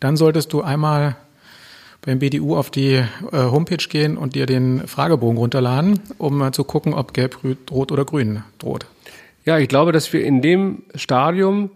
dann 0.00 0.16
solltest 0.16 0.52
du 0.52 0.62
einmal 0.62 1.16
beim 2.02 2.18
BDU 2.18 2.56
auf 2.56 2.70
die 2.70 2.94
äh, 2.94 3.06
Homepage 3.32 3.76
gehen 3.88 4.16
und 4.16 4.34
dir 4.34 4.46
den 4.46 4.86
Fragebogen 4.86 5.38
runterladen, 5.38 6.00
um 6.18 6.38
mal 6.38 6.52
zu 6.52 6.64
gucken, 6.64 6.94
ob 6.94 7.12
gelb, 7.12 7.38
rot 7.70 7.92
oder 7.92 8.04
grün 8.04 8.42
droht. 8.58 8.86
Ja, 9.46 9.58
ich 9.58 9.68
glaube, 9.68 9.92
dass 9.92 10.12
wir 10.12 10.24
in 10.24 10.42
dem 10.42 10.82
Stadium, 10.94 11.70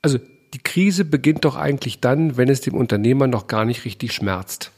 also 0.00 0.18
die 0.54 0.58
Krise 0.58 1.04
beginnt 1.04 1.44
doch 1.44 1.56
eigentlich 1.56 2.00
dann, 2.00 2.36
wenn 2.36 2.48
es 2.48 2.60
dem 2.60 2.74
Unternehmer 2.74 3.26
noch 3.26 3.48
gar 3.48 3.64
nicht 3.64 3.84
richtig 3.84 4.12
schmerzt. 4.12 4.70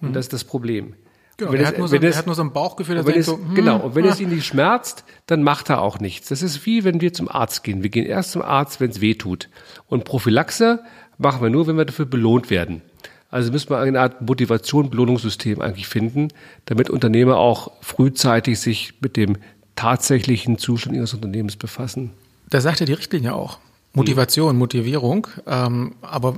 Und 0.00 0.10
mhm. 0.10 0.12
das 0.12 0.26
ist 0.26 0.32
das 0.32 0.44
Problem. 0.44 0.94
Genau, 1.38 1.52
wenn 1.52 1.60
er, 1.60 1.62
es, 1.62 1.68
hat 1.68 1.78
nur 1.78 1.88
so, 1.88 1.96
es, 1.96 2.02
er 2.02 2.16
hat 2.16 2.26
nur 2.26 2.34
so 2.34 2.42
ein 2.42 2.52
Bauchgefühl, 2.52 2.96
dass 2.96 3.06
es, 3.06 3.26
so, 3.26 3.38
hm, 3.38 3.54
genau, 3.54 3.78
und 3.78 3.94
wenn 3.94 4.04
ah. 4.06 4.10
es 4.10 4.20
ihn 4.20 4.28
nicht 4.28 4.44
schmerzt, 4.44 5.04
dann 5.26 5.42
macht 5.42 5.70
er 5.70 5.80
auch 5.80 6.00
nichts. 6.00 6.28
Das 6.28 6.42
ist 6.42 6.66
wie 6.66 6.84
wenn 6.84 7.00
wir 7.00 7.12
zum 7.12 7.28
Arzt 7.28 7.62
gehen. 7.62 7.82
Wir 7.82 7.90
gehen 7.90 8.04
erst 8.04 8.32
zum 8.32 8.42
Arzt, 8.42 8.80
wenn 8.80 8.90
es 8.90 9.00
weh 9.00 9.14
tut. 9.14 9.48
Und 9.86 10.04
Prophylaxe 10.04 10.82
machen 11.16 11.40
wir 11.40 11.48
nur, 11.48 11.66
wenn 11.68 11.76
wir 11.76 11.84
dafür 11.84 12.06
belohnt 12.06 12.50
werden. 12.50 12.82
Also 13.30 13.52
müssen 13.52 13.70
wir 13.70 13.78
eine 13.78 14.00
Art 14.00 14.20
Motivation, 14.22 14.90
Belohnungssystem 14.90 15.60
eigentlich 15.60 15.86
finden, 15.86 16.28
damit 16.64 16.90
Unternehmer 16.90 17.36
auch 17.36 17.72
frühzeitig 17.82 18.58
sich 18.58 18.94
mit 19.00 19.16
dem 19.16 19.36
tatsächlichen 19.78 20.58
Zustand 20.58 20.96
ihres 20.96 21.14
Unternehmens 21.14 21.56
befassen. 21.56 22.10
Da 22.50 22.60
sagt 22.60 22.80
ja 22.80 22.86
die 22.86 22.94
Richtlinie 22.94 23.34
auch. 23.34 23.58
Motivation. 23.92 24.56
Motivierung. 24.56 25.28
Ähm, 25.46 25.94
aber 26.02 26.36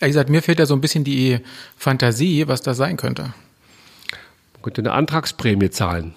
ehrlich 0.00 0.14
gesagt, 0.14 0.30
mir 0.30 0.42
fehlt 0.42 0.58
da 0.58 0.64
so 0.64 0.74
ein 0.74 0.80
bisschen 0.80 1.04
die 1.04 1.38
Fantasie, 1.76 2.48
was 2.48 2.62
das 2.62 2.78
sein 2.78 2.96
könnte. 2.96 3.34
Man 4.54 4.62
könnte 4.62 4.80
eine 4.80 4.92
Antragsprämie 4.92 5.70
zahlen. 5.70 6.14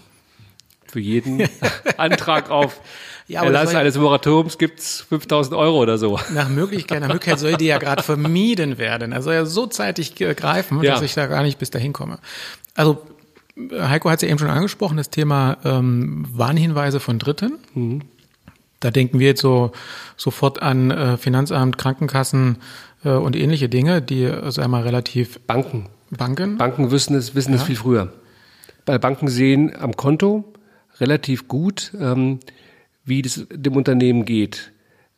Für 0.87 1.01
jeden 1.01 1.47
Antrag 1.97 2.49
auf 2.49 2.79
ja, 3.27 3.43
Erlass 3.43 3.75
eines 3.75 3.97
Moratoriums 3.97 4.57
gibt 4.57 4.79
es 4.79 5.01
5000 5.09 5.55
Euro 5.55 5.77
oder 5.77 5.97
so. 5.97 6.19
Nach 6.33 6.49
Möglichkeit, 6.49 7.01
nach 7.01 7.07
Möglichkeit 7.09 7.39
soll 7.39 7.55
die 7.55 7.65
ja 7.65 7.79
gerade 7.79 8.03
vermieden 8.03 8.77
werden. 8.77 9.11
Er 9.11 9.21
soll 9.21 9.33
ja 9.33 9.45
so 9.45 9.67
zeitig 9.67 10.15
greifen, 10.15 10.81
ja. 10.81 10.93
dass 10.93 11.01
ich 11.01 11.13
da 11.13 11.27
gar 11.27 11.43
nicht 11.43 11.59
bis 11.59 11.69
dahin 11.69 11.93
komme. 11.93 12.19
Also 12.75 13.01
Heiko 13.57 14.09
hat 14.09 14.17
es 14.17 14.21
ja 14.23 14.29
eben 14.29 14.39
schon 14.39 14.49
angesprochen, 14.49 14.97
das 14.97 15.09
Thema 15.09 15.57
ähm, 15.63 16.25
Warnhinweise 16.31 16.99
von 16.99 17.19
Dritten. 17.19 17.59
Mhm. 17.73 18.01
Da 18.79 18.91
denken 18.91 19.19
wir 19.19 19.27
jetzt 19.27 19.41
so 19.41 19.71
sofort 20.17 20.61
an 20.61 20.91
äh, 20.91 21.17
Finanzamt, 21.17 21.77
Krankenkassen 21.77 22.57
äh, 23.03 23.09
und 23.09 23.35
ähnliche 23.35 23.69
Dinge, 23.69 24.01
die, 24.01 24.23
äh, 24.23 24.51
sagen 24.51 24.71
wir 24.71 24.77
mal, 24.79 24.83
relativ 24.83 25.39
Banken. 25.41 25.87
Banken. 26.09 26.57
Banken 26.57 26.91
wissen 26.91 27.15
es, 27.15 27.35
wissen 27.35 27.51
ja. 27.51 27.57
es 27.57 27.63
viel 27.63 27.75
früher. 27.75 28.11
bei 28.85 28.97
Banken 28.97 29.27
sehen 29.27 29.73
am 29.79 29.95
Konto 29.95 30.43
relativ 30.99 31.47
gut, 31.47 31.93
ähm, 31.99 32.39
wie 33.05 33.21
das 33.21 33.45
dem 33.51 33.75
Unternehmen 33.75 34.25
geht. 34.25 34.71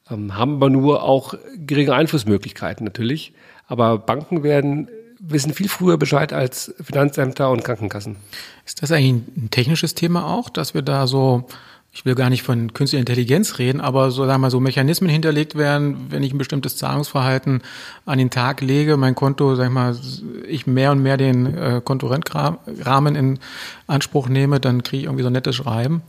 Ähm, 0.10 0.36
haben 0.36 0.56
aber 0.56 0.70
nur 0.70 1.04
auch 1.04 1.34
geringe 1.56 1.94
Einflussmöglichkeiten 1.94 2.86
natürlich. 2.86 3.34
Aber 3.68 3.98
Banken 3.98 4.44
werden 4.44 4.90
wissen 5.26 5.54
viel 5.54 5.70
früher 5.70 5.98
Bescheid 5.98 6.34
als 6.34 6.74
Finanzämter 6.84 7.50
und 7.50 7.64
Krankenkassen. 7.64 8.18
Ist 8.66 8.84
das 8.84 8.92
eigentlich 8.92 9.26
ein 9.38 9.48
technisches 9.52 9.96
Thema 9.96 10.28
auch, 10.28 10.50
dass 10.50 10.74
wir 10.74 10.82
da 10.82 11.08
so, 11.08 11.48
ich 11.94 12.06
will 12.06 12.14
gar 12.14 12.30
nicht 12.30 12.44
von 12.44 12.74
künstlicher 12.74 13.00
Intelligenz 13.00 13.58
reden, 13.58 13.80
aber 13.80 14.12
so 14.12 14.26
sagen 14.26 14.34
wir 14.34 14.38
mal 14.40 14.52
so 14.52 14.60
Mechanismen 14.60 15.10
hinterlegt 15.10 15.56
werden, 15.56 16.08
wenn 16.10 16.24
ich 16.24 16.34
ein 16.34 16.38
bestimmtes 16.38 16.76
Zahlungsverhalten 16.76 17.62
an 18.06 18.18
den 18.18 18.32
Tag 18.32 18.60
lege, 18.60 18.98
mein 18.98 19.16
Konto, 19.16 19.56
sag 19.56 19.68
ich 19.68 19.72
mal, 19.72 19.98
ich 20.48 20.68
mehr 20.68 20.92
und 20.92 21.02
mehr 21.02 21.16
den 21.16 21.58
äh, 21.58 21.82
Kontorentrahmen 21.84 23.16
in 23.16 23.40
Anspruch 23.88 24.28
nehme, 24.28 24.60
dann 24.60 24.84
kriege 24.84 25.02
ich 25.02 25.04
irgendwie 25.06 25.24
so 25.24 25.30
ein 25.30 25.34
nettes 25.34 25.56
Schreiben. 25.56 26.02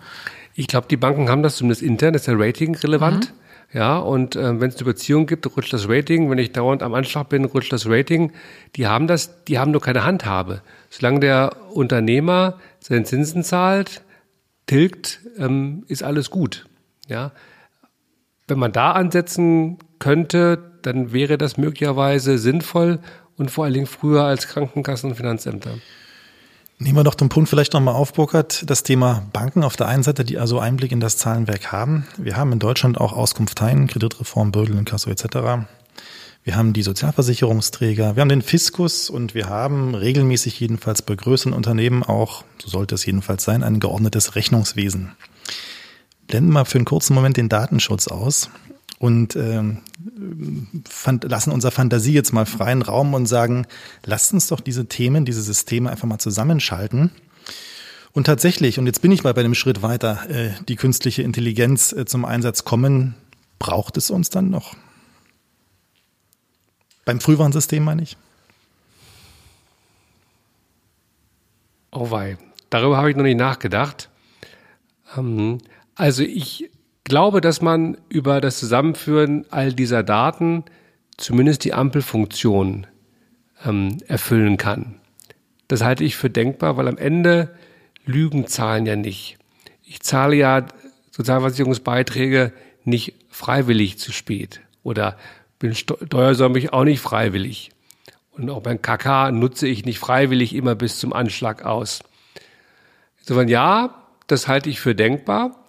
Ich 0.57 0.67
glaube, 0.67 0.89
die 0.91 0.97
Banken 0.97 1.29
haben 1.29 1.45
das 1.45 1.57
zumindest 1.57 1.83
intern, 1.83 2.15
das 2.15 2.23
ist 2.23 2.27
ja 2.27 2.35
Rating 2.37 2.75
relevant. 2.75 3.31
Mhm. 3.31 3.44
Ja, 3.73 3.99
und 3.99 4.37
äh, 4.37 4.61
wenn 4.61 4.69
es 4.69 4.77
eine 4.77 4.85
Beziehung 4.85 5.27
gibt, 5.27 5.47
rutscht 5.57 5.73
das 5.73 5.89
Rating. 5.89 6.31
Wenn 6.31 6.39
ich 6.39 6.53
dauernd 6.53 6.83
am 6.83 6.95
Anschlag 6.95 7.29
bin, 7.29 7.45
rutscht 7.45 7.73
das 7.73 7.87
Rating. 7.89 8.33
Die 8.77 8.87
haben 8.87 9.07
das, 9.07 9.45
die 9.45 9.59
haben 9.59 9.73
nur 9.73 9.81
keine 9.81 10.05
Handhabe. 10.05 10.63
Solange 10.91 11.21
der 11.21 11.57
Unternehmer 11.73 12.59
seine 12.79 13.05
Zinsen 13.05 13.43
zahlt, 13.43 14.03
tilgt, 14.67 15.21
ähm, 15.39 15.85
ist 15.89 16.03
alles 16.03 16.31
gut. 16.31 16.67
Ja, 17.09 17.33
wenn 18.47 18.59
man 18.59 18.73
da 18.73 18.93
ansetzen 18.93 19.79
könnte, 19.99 20.59
dann 20.83 21.13
wäre 21.13 21.39
das 21.39 21.57
möglicherweise 21.57 22.39
sinnvoll 22.39 22.99
und 23.37 23.51
vor 23.51 23.65
allen 23.65 23.75
Dingen 23.75 23.87
früher 23.87 24.23
als 24.25 24.49
Krankenkassen 24.49 25.11
und 25.11 25.17
Finanzämter. 25.17 25.71
Nehmen 26.79 26.97
wir 26.97 27.05
doch 27.05 27.15
den 27.15 27.29
Punkt 27.29 27.49
vielleicht 27.49 27.73
nochmal 27.73 27.95
auf, 27.95 28.13
Burkhard. 28.13 28.69
Das 28.69 28.83
Thema 28.83 29.27
Banken 29.33 29.63
auf 29.63 29.77
der 29.77 29.87
einen 29.87 30.03
Seite, 30.03 30.25
die 30.25 30.39
also 30.39 30.59
Einblick 30.59 30.91
in 30.91 31.01
das 31.01 31.17
Zahlenwerk 31.17 31.71
haben. 31.71 32.07
Wir 32.19 32.37
haben 32.37 32.51
in 32.51 32.59
Deutschland 32.59 33.01
auch 33.01 33.13
Auskunfteien, 33.13 33.87
Kreditreform, 33.87 34.51
Bürgel, 34.51 34.77
Inkasso 34.77 35.09
etc. 35.09 35.67
Wir 36.43 36.57
haben 36.57 36.73
die 36.73 36.83
Sozialversicherungsträger, 36.83 38.17
wir 38.17 38.21
haben 38.21 38.29
den 38.29 38.43
Fiskus 38.43 39.09
und 39.09 39.35
wir 39.35 39.49
haben 39.49 39.95
regelmäßig 39.95 40.61
jedenfalls 40.61 41.01
bei 41.01 41.15
größeren 41.15 41.55
Unternehmen 41.55 42.03
auch, 42.03 42.45
so 42.63 42.69
sollte 42.69 42.97
es 42.97 43.07
jedenfalls 43.07 43.45
sein, 43.45 43.63
ein 43.63 43.81
geordnetes 43.81 44.35
Rechnungswesen. 44.35 45.13
Blenden 46.27 46.53
wir 46.53 46.67
für 46.67 46.77
einen 46.77 46.85
kurzen 46.85 47.15
Moment 47.15 47.39
den 47.39 47.49
Datenschutz 47.49 48.09
aus 48.09 48.51
und 48.99 49.37
ähm, 49.37 49.79
fand, 50.89 51.25
lassen 51.25 51.51
unserer 51.51 51.73
Fantasie 51.73 52.13
jetzt 52.13 52.33
mal 52.33 52.47
freien 52.47 52.83
Raum 52.83 53.15
und 53.15 53.27
sagen, 53.27 53.67
lasst 54.05 54.33
uns 54.33 54.47
doch 54.47 54.61
diese 54.61 54.87
Themen, 54.87 55.25
diese 55.25 55.43
Systeme 55.43 55.91
einfach 55.91 56.09
mal 56.09 56.19
zusammenschalten. 56.19 57.11
Und 58.13 58.25
tatsächlich, 58.25 58.79
und 58.79 58.87
jetzt 58.87 59.03
bin 59.03 59.11
ich 59.11 59.25
mal 59.25 59.35
bei 59.35 59.43
dem 59.43 59.55
Schritt 59.55 59.83
weiter, 59.83 60.31
äh, 60.31 60.53
die 60.69 60.77
künstliche 60.77 61.23
Intelligenz 61.23 61.93
äh, 61.93 62.05
zum 62.05 62.25
Einsatz 62.25 62.65
kommen, 62.65 63.15
braucht 63.59 63.97
es 63.97 64.11
uns 64.11 64.31
dann 64.31 64.51
noch? 64.51 64.77
Beim 67.05 67.21
Frühwarnsystem 67.21 67.83
meine 67.83 68.03
ich. 68.03 68.17
Oh 71.91 72.11
wei, 72.11 72.39
darüber 72.71 72.97
habe 72.97 73.11
ich 73.11 73.17
noch 73.17 73.25
nicht 73.25 73.39
nachgedacht. 73.39 74.11
Ähm, 75.17 75.59
also 75.97 76.23
ich 76.23 76.71
glaube, 77.05 77.41
dass 77.41 77.61
man 77.61 77.99
über 78.09 78.41
das 78.41 78.59
Zusammenführen 78.59 79.47
all 79.51 79.73
dieser 79.73 80.03
Daten 80.03 80.65
zumindest 81.17 81.65
die 81.65 81.75
Ampelfunktion 81.75 82.87
ähm, 83.65 83.99
erfüllen 84.09 84.57
kann. 84.57 84.97
Das 85.69 85.83
halte 85.83 86.05
ich 86.05 86.17
für 86.17 86.31
denkbar, 86.31 86.77
weil 86.77 86.89
am 86.89 86.99
Ende 86.99 87.55
Lügen 88.05 88.47
zahlen 88.47 88.87
ja 88.87 88.97
nicht. 88.97 89.39
Ich 89.83 90.01
zahle 90.01 90.37
ja 90.37 90.67
Sozialversicherungsbeiträge 91.11 92.53
nicht 92.85 93.15
freiwillig 93.29 93.99
zu 93.99 94.13
spät 94.13 94.61
oder 94.83 95.17
bin 95.59 95.75
steuersäumig 95.75 96.73
auch 96.73 96.85
nicht 96.85 97.01
freiwillig. 97.01 97.71
Und 98.33 98.51
auch 98.51 98.63
beim 98.63 98.83
KK 98.83 99.31
nutze 99.31 99.69
ich 99.69 99.85
nicht 99.85 99.99
freiwillig 99.99 100.55
immer 100.55 100.75
bis 100.75 100.99
zum 100.99 101.13
Anschlag 101.13 101.65
aus. 101.65 102.01
Insofern 103.21 103.49
ja, 103.49 104.03
das 104.27 104.49
halte 104.49 104.69
ich 104.69 104.81
für 104.81 104.95
denkbar. 104.95 105.64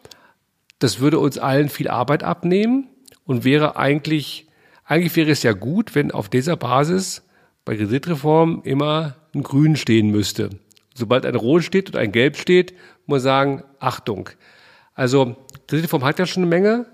Das 0.86 1.00
würde 1.00 1.18
uns 1.18 1.40
allen 1.40 1.70
viel 1.70 1.88
Arbeit 1.88 2.22
abnehmen 2.22 2.90
und 3.26 3.44
wäre 3.44 3.76
eigentlich, 3.76 4.46
eigentlich 4.84 5.16
wäre 5.16 5.32
es 5.32 5.42
ja 5.42 5.54
gut, 5.54 5.96
wenn 5.96 6.12
auf 6.12 6.30
dieser 6.30 6.58
Basis 6.58 7.24
bei 7.66 7.76
Kreditreform 7.76 8.62
immer 8.64 9.16
ein 9.34 9.42
Grün 9.42 9.78
stehen 9.78 10.12
müsste. 10.12 10.52
Sobald 10.94 11.26
ein 11.26 11.34
Rot 11.34 11.64
steht 11.64 11.90
und 11.90 11.96
ein 11.96 12.12
Gelb 12.12 12.38
steht, 12.38 12.74
muss 13.08 13.16
man 13.16 13.20
sagen, 13.22 13.64
Achtung. 13.80 14.30
Also 14.94 15.36
Kreditreform 15.66 16.04
hat 16.04 16.20
ja 16.20 16.28
schon 16.28 16.44
eine 16.44 16.52
Menge 16.52 16.86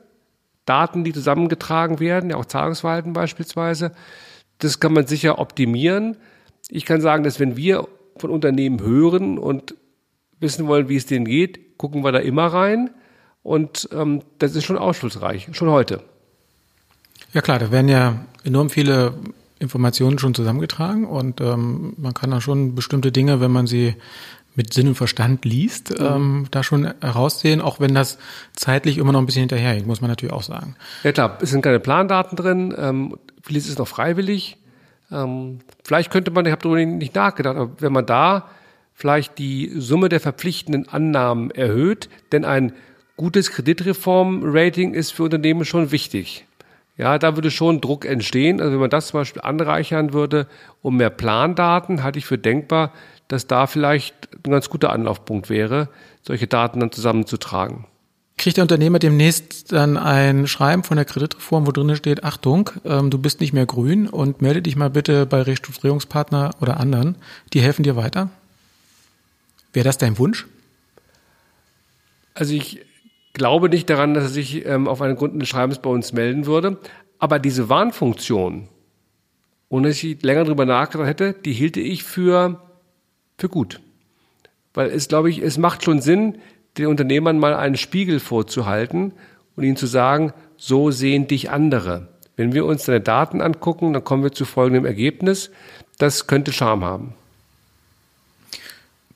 Daten, 0.63 1.03
die 1.03 1.11
zusammengetragen 1.11 1.99
werden, 1.99 2.29
ja 2.29 2.37
auch 2.37 2.45
Zahlungsverhalten 2.45 3.11
beispielsweise. 3.11 3.91
Das 4.59 4.79
kann 4.79 4.93
man 4.93 5.05
sicher 5.05 5.37
optimieren. 5.37 6.15
Ich 6.69 6.85
kann 6.85 7.01
sagen, 7.01 7.25
dass 7.25 7.41
wenn 7.41 7.57
wir 7.57 7.89
von 8.15 8.29
Unternehmen 8.29 8.79
hören 8.79 9.37
und 9.37 9.75
wissen 10.39 10.67
wollen, 10.67 10.87
wie 10.87 10.95
es 10.95 11.07
denen 11.07 11.25
geht, 11.25 11.77
gucken 11.77 12.05
wir 12.05 12.13
da 12.13 12.19
immer 12.19 12.45
rein. 12.45 12.91
Und 13.43 13.89
ähm, 13.91 14.21
das 14.39 14.55
ist 14.55 14.65
schon 14.65 14.77
ausschlussreich, 14.77 15.49
schon 15.53 15.69
heute. 15.69 16.01
Ja 17.33 17.41
klar, 17.41 17.59
da 17.59 17.71
werden 17.71 17.89
ja 17.89 18.25
enorm 18.43 18.69
viele 18.69 19.13
Informationen 19.59 20.19
schon 20.19 20.33
zusammengetragen 20.33 21.05
und 21.05 21.39
ähm, 21.39 21.93
man 21.97 22.13
kann 22.13 22.31
da 22.31 22.41
schon 22.41 22.75
bestimmte 22.75 23.11
Dinge, 23.11 23.39
wenn 23.41 23.51
man 23.51 23.67
sie 23.67 23.95
mit 24.55 24.73
Sinn 24.73 24.89
und 24.89 24.95
Verstand 24.95 25.45
liest, 25.45 25.97
mhm. 25.97 26.05
ähm, 26.05 26.47
da 26.51 26.63
schon 26.63 26.93
heraussehen, 26.99 27.61
auch 27.61 27.79
wenn 27.79 27.95
das 27.95 28.17
zeitlich 28.53 28.97
immer 28.97 29.11
noch 29.11 29.19
ein 29.19 29.25
bisschen 29.25 29.41
hinterherhängt, 29.41 29.87
muss 29.87 30.01
man 30.01 30.09
natürlich 30.09 30.33
auch 30.33 30.43
sagen. 30.43 30.75
Ja 31.03 31.11
klar, 31.11 31.37
es 31.41 31.51
sind 31.51 31.61
keine 31.61 31.79
Plandaten 31.79 32.35
drin, 32.35 32.73
ähm, 32.77 33.17
vieles 33.41 33.69
ist 33.69 33.79
noch 33.79 33.87
freiwillig. 33.87 34.57
Ähm, 35.11 35.59
vielleicht 35.83 36.11
könnte 36.11 36.31
man, 36.31 36.45
ich 36.45 36.51
habe 36.51 36.61
darüber 36.61 36.83
nicht 36.83 37.15
nachgedacht, 37.15 37.55
aber 37.55 37.71
wenn 37.79 37.93
man 37.93 38.05
da 38.05 38.49
vielleicht 38.93 39.37
die 39.37 39.71
Summe 39.77 40.09
der 40.09 40.19
verpflichtenden 40.19 40.87
Annahmen 40.89 41.51
erhöht, 41.51 42.09
denn 42.31 42.45
ein 42.45 42.73
gutes 43.17 43.51
Kreditreform-Rating 43.51 44.93
ist 44.93 45.11
für 45.11 45.23
Unternehmen 45.23 45.65
schon 45.65 45.91
wichtig. 45.91 46.45
Ja, 46.97 47.17
da 47.17 47.35
würde 47.35 47.51
schon 47.51 47.81
Druck 47.81 48.05
entstehen. 48.05 48.59
Also 48.59 48.73
wenn 48.73 48.79
man 48.79 48.89
das 48.89 49.07
zum 49.07 49.21
Beispiel 49.21 49.41
anreichern 49.41 50.13
würde 50.13 50.47
um 50.81 50.97
mehr 50.97 51.09
Plandaten, 51.09 52.03
halte 52.03 52.19
ich 52.19 52.25
für 52.25 52.37
denkbar, 52.37 52.91
dass 53.27 53.47
da 53.47 53.65
vielleicht 53.65 54.15
ein 54.45 54.51
ganz 54.51 54.69
guter 54.69 54.91
Anlaufpunkt 54.91 55.49
wäre, 55.49 55.89
solche 56.21 56.47
Daten 56.47 56.79
dann 56.79 56.91
zusammenzutragen. 56.91 57.85
Kriegt 58.37 58.57
der 58.57 58.63
Unternehmer 58.63 58.99
demnächst 58.99 59.71
dann 59.71 59.97
ein 59.97 60.47
Schreiben 60.47 60.83
von 60.83 60.97
der 60.97 61.05
Kreditreform, 61.05 61.67
wo 61.67 61.71
drin 61.71 61.95
steht, 61.95 62.23
Achtung, 62.23 62.71
ähm, 62.85 63.09
du 63.09 63.17
bist 63.17 63.39
nicht 63.39 63.53
mehr 63.53 63.65
grün 63.65 64.07
und 64.07 64.41
melde 64.41 64.61
dich 64.61 64.75
mal 64.75 64.89
bitte 64.89 65.25
bei 65.25 65.41
Restrukturierungspartner 65.41 66.51
oder 66.59 66.79
anderen, 66.79 67.15
die 67.53 67.61
helfen 67.61 67.83
dir 67.83 67.95
weiter? 67.95 68.29
Wäre 69.73 69.85
das 69.85 69.97
dein 69.97 70.17
Wunsch? 70.17 70.47
Also 72.33 72.53
ich 72.53 72.81
glaube 73.33 73.69
nicht 73.69 73.89
daran, 73.89 74.13
dass 74.13 74.25
er 74.25 74.29
sich 74.29 74.65
ähm, 74.65 74.87
auf 74.87 75.01
einen 75.01 75.15
Grund 75.15 75.41
des 75.41 75.49
Schreibens 75.49 75.79
bei 75.79 75.89
uns 75.89 76.13
melden 76.13 76.45
würde. 76.45 76.77
Aber 77.19 77.39
diese 77.39 77.69
Warnfunktion, 77.69 78.67
ohne 79.69 79.89
dass 79.89 80.03
ich 80.03 80.21
länger 80.21 80.43
drüber 80.43 80.65
nachgedacht 80.65 81.07
hätte, 81.07 81.33
die 81.33 81.53
hielte 81.53 81.79
ich 81.79 82.03
für, 82.03 82.61
für 83.37 83.49
gut. 83.49 83.79
Weil 84.73 84.89
es, 84.89 85.07
glaube 85.07 85.29
ich, 85.29 85.39
es 85.39 85.57
macht 85.57 85.83
schon 85.83 86.01
Sinn, 86.01 86.37
den 86.77 86.87
Unternehmern 86.87 87.39
mal 87.39 87.53
einen 87.53 87.77
Spiegel 87.77 88.19
vorzuhalten 88.19 89.13
und 89.55 89.63
ihnen 89.63 89.75
zu 89.75 89.87
sagen, 89.87 90.33
so 90.57 90.91
sehen 90.91 91.27
dich 91.27 91.49
andere. 91.49 92.07
Wenn 92.35 92.53
wir 92.53 92.65
uns 92.65 92.85
deine 92.85 93.01
Daten 93.01 93.41
angucken, 93.41 93.93
dann 93.93 94.03
kommen 94.03 94.23
wir 94.23 94.31
zu 94.31 94.45
folgendem 94.45 94.85
Ergebnis. 94.85 95.51
Das 95.97 96.27
könnte 96.27 96.53
Charme 96.53 96.85
haben. 96.85 97.13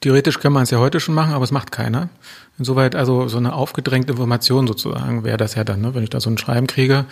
Theoretisch 0.02 0.40
kann 0.40 0.54
man 0.54 0.64
es 0.64 0.70
ja 0.70 0.78
heute 0.80 1.00
schon 1.00 1.16
machen, 1.16 1.34
aber 1.34 1.44
es 1.44 1.52
macht 1.52 1.72
keiner. 1.72 2.10
Insoweit 2.58 2.96
also 2.96 3.28
so 3.28 3.38
eine 3.38 3.54
aufgedrängte 3.54 4.14
Information 4.14 4.68
sozusagen 4.68 5.24
wäre 5.24 5.38
das 5.38 5.56
ja 5.56 5.64
dann, 5.64 5.82
ne? 5.82 5.94
wenn 5.94 6.04
ich 6.04 6.10
da 6.10 6.20
so 6.20 6.30
ein 6.30 6.38
Schreiben 6.38 6.68
kriege 6.68 7.06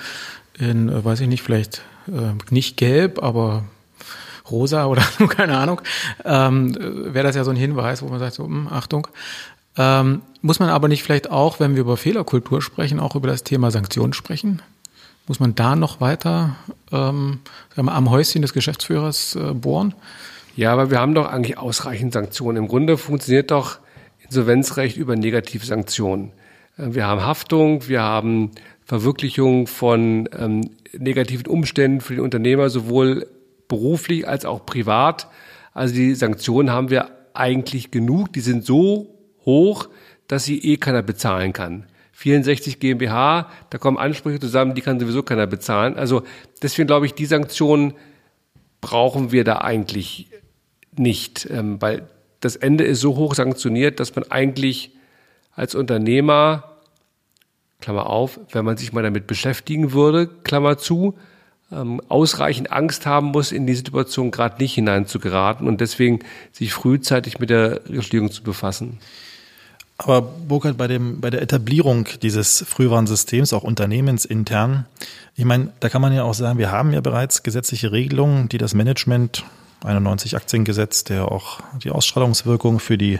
in, 0.57 0.89
äh, 0.89 1.03
weiß 1.03 1.19
ich 1.21 1.27
nicht, 1.27 1.43
vielleicht 1.43 1.81
äh, 2.07 2.33
nicht 2.49 2.77
gelb, 2.77 3.21
aber 3.21 3.63
rosa 4.49 4.85
oder 4.87 5.03
keine 5.29 5.57
Ahnung, 5.57 5.81
ähm, 6.23 6.75
wäre 7.13 7.25
das 7.25 7.35
ja 7.35 7.43
so 7.43 7.51
ein 7.51 7.57
Hinweis, 7.57 8.01
wo 8.01 8.07
man 8.07 8.19
sagt, 8.19 8.33
so, 8.33 8.47
mh, 8.47 8.69
hm, 8.69 8.73
Achtung. 8.73 9.07
Ähm, 9.75 10.21
muss 10.41 10.59
man 10.59 10.69
aber 10.69 10.87
nicht 10.87 11.03
vielleicht 11.03 11.31
auch, 11.31 11.59
wenn 11.59 11.73
wir 11.73 11.81
über 11.81 11.97
Fehlerkultur 11.97 12.61
sprechen, 12.61 12.99
auch 12.99 13.15
über 13.15 13.27
das 13.27 13.43
Thema 13.43 13.71
Sanktionen 13.71 14.13
sprechen? 14.13 14.61
Muss 15.27 15.39
man 15.39 15.55
da 15.55 15.75
noch 15.75 15.99
weiter 16.01 16.57
ähm, 16.91 17.39
sagen 17.75 17.87
wir, 17.87 17.93
am 17.93 18.09
Häuschen 18.11 18.41
des 18.41 18.53
Geschäftsführers 18.53 19.35
äh, 19.35 19.53
bohren? 19.53 19.95
Ja, 20.55 20.73
aber 20.73 20.91
wir 20.91 20.99
haben 20.99 21.15
doch 21.15 21.27
eigentlich 21.27 21.57
ausreichend 21.57 22.13
Sanktionen. 22.13 22.57
Im 22.57 22.67
Grunde 22.67 22.97
funktioniert 22.97 23.49
doch 23.49 23.79
Insolvenzrecht 24.25 24.97
über 24.97 25.15
Negativsanktionen. 25.15 26.31
Äh, 26.77 26.93
wir 26.93 27.07
haben 27.07 27.21
Haftung, 27.21 27.87
wir 27.87 28.01
haben 28.01 28.51
Verwirklichung 28.85 29.67
von 29.67 30.29
ähm, 30.37 30.69
negativen 30.97 31.47
Umständen 31.47 32.01
für 32.01 32.15
den 32.15 32.23
Unternehmer, 32.23 32.69
sowohl 32.69 33.27
beruflich 33.67 34.27
als 34.27 34.45
auch 34.45 34.65
privat. 34.65 35.27
Also 35.73 35.95
die 35.95 36.15
Sanktionen 36.15 36.71
haben 36.71 36.89
wir 36.89 37.09
eigentlich 37.33 37.91
genug. 37.91 38.33
Die 38.33 38.41
sind 38.41 38.65
so 38.65 39.15
hoch, 39.45 39.89
dass 40.27 40.45
sie 40.45 40.59
eh 40.59 40.77
keiner 40.77 41.01
bezahlen 41.01 41.53
kann. 41.53 41.87
64 42.13 42.79
GmbH, 42.79 43.49
da 43.69 43.77
kommen 43.77 43.97
Ansprüche 43.97 44.39
zusammen, 44.39 44.75
die 44.75 44.81
kann 44.81 44.99
sowieso 44.99 45.23
keiner 45.23 45.47
bezahlen. 45.47 45.97
Also 45.97 46.23
deswegen 46.61 46.87
glaube 46.87 47.05
ich, 47.05 47.15
die 47.15 47.25
Sanktionen 47.25 47.95
brauchen 48.81 49.31
wir 49.31 49.43
da 49.43 49.59
eigentlich 49.59 50.29
nicht, 50.95 51.47
ähm, 51.49 51.81
weil 51.81 52.07
das 52.43 52.55
Ende 52.55 52.83
ist 52.83 52.99
so 52.99 53.15
hoch 53.15 53.35
sanktioniert, 53.35 53.99
dass 53.99 54.15
man 54.15 54.29
eigentlich 54.29 54.91
als 55.55 55.75
Unternehmer, 55.75 56.63
Klammer 57.79 58.07
auf, 58.07 58.39
wenn 58.51 58.65
man 58.65 58.77
sich 58.77 58.93
mal 58.93 59.03
damit 59.03 59.27
beschäftigen 59.27 59.93
würde, 59.93 60.27
Klammer 60.43 60.77
zu, 60.77 61.15
ähm, 61.71 62.01
ausreichend 62.09 62.71
Angst 62.71 63.05
haben 63.05 63.27
muss, 63.27 63.51
in 63.51 63.67
die 63.67 63.75
Situation 63.75 64.31
gerade 64.31 64.61
nicht 64.61 64.73
hineinzugeraten 64.73 65.67
und 65.67 65.81
deswegen 65.81 66.19
sich 66.51 66.73
frühzeitig 66.73 67.39
mit 67.39 67.49
der 67.49 67.81
Regulierung 67.89 68.31
zu 68.31 68.43
befassen. 68.43 68.99
Aber 69.97 70.21
Burkhard, 70.21 70.77
bei, 70.77 70.87
dem, 70.87 71.21
bei 71.21 71.29
der 71.29 71.41
Etablierung 71.41 72.07
dieses 72.21 72.65
Frühwarnsystems, 72.67 73.53
auch 73.53 73.63
unternehmensintern, 73.63 74.85
ich 75.35 75.45
meine, 75.45 75.71
da 75.79 75.89
kann 75.89 76.01
man 76.01 76.13
ja 76.13 76.23
auch 76.23 76.33
sagen, 76.33 76.59
wir 76.59 76.71
haben 76.71 76.93
ja 76.93 77.01
bereits 77.01 77.43
gesetzliche 77.43 77.91
Regelungen, 77.91 78.49
die 78.49 78.57
das 78.57 78.73
Management, 78.73 79.43
91 79.83 80.35
Aktiengesetz, 80.35 81.03
der 81.03 81.31
auch 81.31 81.59
die 81.83 81.91
Ausstrahlungswirkung 81.91 82.79
für 82.79 82.97
die 82.97 83.19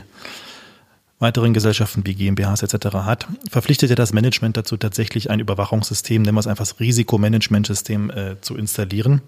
weiteren 1.18 1.54
Gesellschaften 1.54 2.04
wie 2.04 2.14
GmbHs 2.14 2.62
etc. 2.62 2.96
hat, 2.96 3.26
verpflichtet 3.50 3.90
ja 3.90 3.96
das 3.96 4.12
Management 4.12 4.56
dazu, 4.56 4.76
tatsächlich 4.76 5.30
ein 5.30 5.40
Überwachungssystem, 5.40 6.22
nennen 6.22 6.36
wir 6.36 6.40
es 6.40 6.46
einfach 6.46 6.66
das 6.66 6.80
Risikomanagementsystem, 6.80 8.10
äh, 8.10 8.40
zu 8.40 8.56
installieren. 8.56 9.22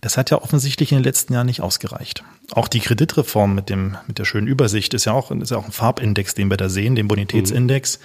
Das 0.00 0.16
hat 0.16 0.30
ja 0.30 0.40
offensichtlich 0.40 0.92
in 0.92 0.98
den 0.98 1.04
letzten 1.04 1.32
Jahren 1.32 1.46
nicht 1.46 1.60
ausgereicht. 1.60 2.22
Auch 2.52 2.68
die 2.68 2.78
Kreditreform 2.78 3.54
mit 3.54 3.68
dem, 3.68 3.96
mit 4.06 4.18
der 4.18 4.24
schönen 4.24 4.46
Übersicht 4.46 4.94
ist 4.94 5.06
ja 5.06 5.12
auch, 5.12 5.32
ist 5.32 5.50
ja 5.50 5.56
auch 5.56 5.64
ein 5.64 5.72
Farbindex, 5.72 6.34
den 6.34 6.50
wir 6.50 6.56
da 6.56 6.68
sehen, 6.68 6.94
den 6.94 7.08
Bonitätsindex. 7.08 7.98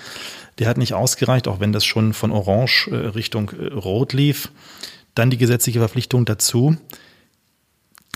Der 0.58 0.68
hat 0.68 0.78
nicht 0.78 0.96
ausgereicht, 0.96 1.48
auch 1.48 1.60
wenn 1.60 1.72
das 1.72 1.86
schon 1.86 2.14
von 2.14 2.32
Orange 2.32 2.90
äh, 2.92 2.96
Richtung 2.96 3.52
äh, 3.52 3.74
Rot 3.74 4.14
lief. 4.14 4.50
Dann 5.14 5.30
die 5.30 5.38
gesetzliche 5.38 5.80
Verpflichtung 5.80 6.26
dazu. 6.26 6.78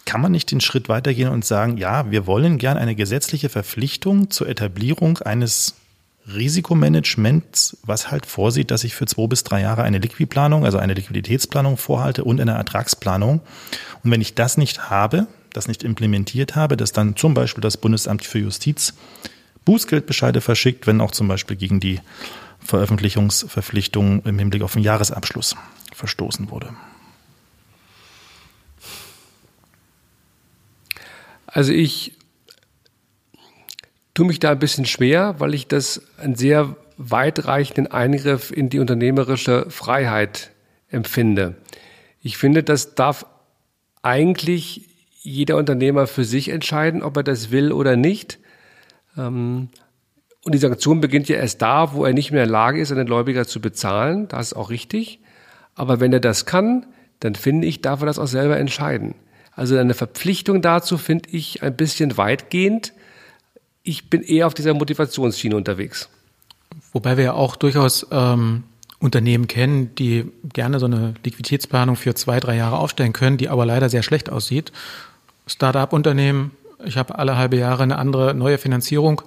Kann 0.07 0.21
man 0.21 0.31
nicht 0.31 0.51
den 0.51 0.61
Schritt 0.61 0.87
weitergehen 0.87 1.27
und 1.27 1.43
sagen, 1.43 1.75
ja, 1.75 2.09
wir 2.09 2.25
wollen 2.25 2.57
gern 2.59 2.77
eine 2.77 2.95
gesetzliche 2.95 3.49
Verpflichtung 3.49 4.29
zur 4.29 4.47
Etablierung 4.47 5.17
eines 5.17 5.75
Risikomanagement, 6.33 7.75
was 7.83 8.09
halt 8.09 8.25
vorsieht, 8.25 8.71
dass 8.71 8.85
ich 8.85 8.95
für 8.95 9.05
zwei 9.05 9.27
bis 9.27 9.43
drei 9.43 9.59
Jahre 9.59 9.83
eine 9.83 9.97
Liquidplanung, 9.97 10.63
also 10.63 10.77
eine 10.77 10.93
Liquiditätsplanung 10.93 11.75
vorhalte 11.75 12.23
und 12.23 12.39
eine 12.39 12.53
Ertragsplanung. 12.53 13.41
Und 14.01 14.11
wenn 14.11 14.21
ich 14.21 14.33
das 14.33 14.55
nicht 14.55 14.89
habe, 14.89 15.27
das 15.51 15.67
nicht 15.67 15.83
implementiert 15.83 16.55
habe, 16.55 16.77
dass 16.77 16.93
dann 16.93 17.17
zum 17.17 17.33
Beispiel 17.33 17.61
das 17.61 17.75
Bundesamt 17.75 18.23
für 18.23 18.39
Justiz 18.39 18.93
Bußgeldbescheide 19.65 20.39
verschickt, 20.39 20.87
wenn 20.87 21.01
auch 21.01 21.11
zum 21.11 21.27
Beispiel 21.27 21.57
gegen 21.57 21.81
die 21.81 21.99
Veröffentlichungsverpflichtung 22.61 24.23
im 24.23 24.39
Hinblick 24.39 24.63
auf 24.63 24.71
den 24.71 24.83
Jahresabschluss 24.83 25.57
verstoßen 25.93 26.49
wurde. 26.49 26.69
Also 31.47 31.73
ich 31.73 32.13
tue 34.13 34.27
mich 34.27 34.39
da 34.39 34.51
ein 34.51 34.59
bisschen 34.59 34.85
schwer, 34.85 35.35
weil 35.39 35.53
ich 35.53 35.67
das 35.67 36.01
einen 36.17 36.35
sehr 36.35 36.75
weitreichenden 36.97 37.87
Eingriff 37.87 38.51
in 38.51 38.69
die 38.69 38.79
unternehmerische 38.79 39.69
Freiheit 39.69 40.51
empfinde. 40.89 41.55
Ich 42.21 42.37
finde, 42.37 42.63
das 42.63 42.95
darf 42.95 43.25
eigentlich 44.01 44.89
jeder 45.21 45.57
Unternehmer 45.57 46.07
für 46.07 46.23
sich 46.23 46.49
entscheiden, 46.49 47.03
ob 47.03 47.17
er 47.17 47.23
das 47.23 47.51
will 47.51 47.71
oder 47.71 47.95
nicht. 47.95 48.39
Ähm, 49.17 49.69
und 50.43 50.53
die 50.53 50.59
Sanktion 50.59 51.01
beginnt 51.01 51.27
ja 51.27 51.35
erst 51.35 51.61
da, 51.61 51.93
wo 51.93 52.05
er 52.05 52.13
nicht 52.13 52.31
mehr 52.31 52.43
in 52.43 52.47
der 52.47 52.53
Lage 52.53 52.79
ist, 52.79 52.91
einen 52.91 53.05
Gläubiger 53.05 53.45
zu 53.45 53.59
bezahlen. 53.59 54.27
Das 54.29 54.47
ist 54.47 54.53
auch 54.53 54.69
richtig. 54.69 55.19
Aber 55.75 55.99
wenn 55.99 56.13
er 56.13 56.19
das 56.21 56.45
kann, 56.45 56.87
dann 57.19 57.35
finde 57.35 57.67
ich, 57.67 57.81
darf 57.81 58.01
er 58.01 58.05
das 58.05 58.19
auch 58.19 58.27
selber 58.27 58.57
entscheiden. 58.57 59.15
Also 59.57 59.75
eine 59.75 59.93
Verpflichtung 59.93 60.61
dazu 60.61 60.97
finde 60.97 61.29
ich 61.31 61.61
ein 61.63 61.75
bisschen 61.75 62.15
weitgehend 62.17 62.93
ich 63.87 64.09
bin 64.09 64.21
eher 64.21 64.47
auf 64.47 64.53
dieser 64.53 64.73
Motivationsschiene 64.73 65.55
unterwegs. 65.55 66.09
Wobei 66.91 67.17
wir 67.17 67.23
ja 67.23 67.33
auch 67.33 67.55
durchaus 67.55 68.05
ähm, 68.11 68.63
Unternehmen 68.99 69.47
kennen, 69.47 69.95
die 69.95 70.29
gerne 70.53 70.79
so 70.79 70.85
eine 70.85 71.13
Liquiditätsplanung 71.23 71.95
für 71.95 72.13
zwei, 72.13 72.39
drei 72.39 72.57
Jahre 72.57 72.77
aufstellen 72.77 73.13
können, 73.13 73.37
die 73.37 73.49
aber 73.49 73.65
leider 73.65 73.89
sehr 73.89 74.03
schlecht 74.03 74.29
aussieht. 74.29 74.71
Start-up-Unternehmen, 75.45 76.51
ich 76.83 76.97
habe 76.97 77.17
alle 77.17 77.37
halbe 77.37 77.55
Jahre 77.57 77.83
eine 77.83 77.97
andere 77.97 78.33
neue 78.33 78.57
Finanzierung 78.57 79.21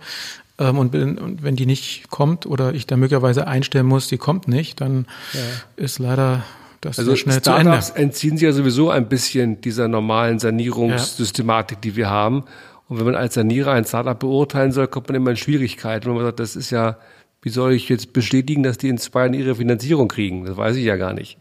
ähm, 0.58 0.78
und, 0.78 0.90
bin, 0.90 1.18
und, 1.18 1.42
wenn 1.42 1.56
die 1.56 1.66
nicht 1.66 2.10
kommt 2.10 2.44
oder 2.44 2.74
ich 2.74 2.86
da 2.86 2.96
möglicherweise 2.98 3.46
einstellen 3.46 3.86
muss, 3.86 4.08
die 4.08 4.18
kommt 4.18 4.46
nicht, 4.46 4.80
dann 4.82 5.06
ja. 5.32 5.40
ist 5.76 5.98
leider 5.98 6.44
das 6.80 6.98
also 6.98 7.14
schnell 7.14 7.40
Ende. 7.44 7.78
entziehen 7.94 8.36
sich 8.36 8.46
ja 8.46 8.52
sowieso 8.52 8.90
ein 8.90 9.08
bisschen 9.08 9.60
dieser 9.60 9.86
normalen 9.86 10.38
Sanierungssystematik, 10.38 11.78
ja. 11.78 11.80
die 11.82 11.96
wir 11.96 12.08
haben. 12.08 12.44
Und 12.88 12.98
wenn 12.98 13.04
man 13.04 13.14
als 13.14 13.34
Sanierer 13.34 13.72
ein 13.72 13.84
Startup 13.84 14.18
beurteilen 14.18 14.72
soll, 14.72 14.88
kommt 14.88 15.08
man 15.08 15.16
immer 15.16 15.30
in 15.30 15.36
Schwierigkeiten. 15.36 16.08
Und 16.08 16.16
man 16.16 16.24
sagt, 16.24 16.40
das 16.40 16.56
ist 16.56 16.70
ja, 16.70 16.98
wie 17.42 17.50
soll 17.50 17.72
ich 17.72 17.88
jetzt 17.88 18.12
bestätigen, 18.12 18.62
dass 18.62 18.78
die 18.78 18.88
in 18.88 18.98
zwei 18.98 19.20
Jahren 19.20 19.34
ihre 19.34 19.54
Finanzierung 19.54 20.08
kriegen? 20.08 20.44
Das 20.46 20.56
weiß 20.56 20.76
ich 20.76 20.84
ja 20.84 20.96
gar 20.96 21.12
nicht. 21.12 21.38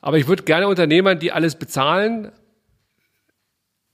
Aber 0.00 0.16
ich 0.16 0.28
würde 0.28 0.44
gerne 0.44 0.68
Unternehmern, 0.68 1.18
die 1.18 1.32
alles 1.32 1.56
bezahlen, 1.56 2.30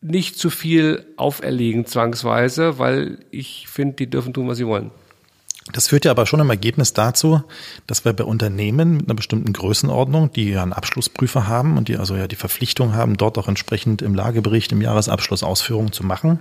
nicht 0.02 0.36
zu 0.36 0.50
viel 0.50 1.06
auferlegen 1.16 1.86
zwangsweise, 1.86 2.78
weil 2.78 3.20
ich 3.30 3.68
finde, 3.68 3.96
die 3.96 4.10
dürfen 4.10 4.34
tun, 4.34 4.46
was 4.48 4.58
sie 4.58 4.66
wollen. 4.66 4.90
Das 5.72 5.88
führt 5.88 6.04
ja 6.04 6.10
aber 6.10 6.26
schon 6.26 6.40
im 6.40 6.50
Ergebnis 6.50 6.92
dazu, 6.92 7.42
dass 7.86 8.04
wir 8.04 8.12
bei 8.12 8.24
Unternehmen 8.24 8.98
mit 8.98 9.06
einer 9.06 9.14
bestimmten 9.14 9.52
Größenordnung, 9.52 10.30
die 10.32 10.50
ja 10.50 10.62
einen 10.62 10.74
Abschlussprüfer 10.74 11.48
haben 11.48 11.78
und 11.78 11.88
die 11.88 11.96
also 11.96 12.16
ja 12.16 12.28
die 12.28 12.36
Verpflichtung 12.36 12.94
haben, 12.94 13.16
dort 13.16 13.38
auch 13.38 13.48
entsprechend 13.48 14.02
im 14.02 14.14
Lagebericht, 14.14 14.72
im 14.72 14.82
Jahresabschluss 14.82 15.42
Ausführungen 15.42 15.92
zu 15.92 16.04
machen, 16.04 16.40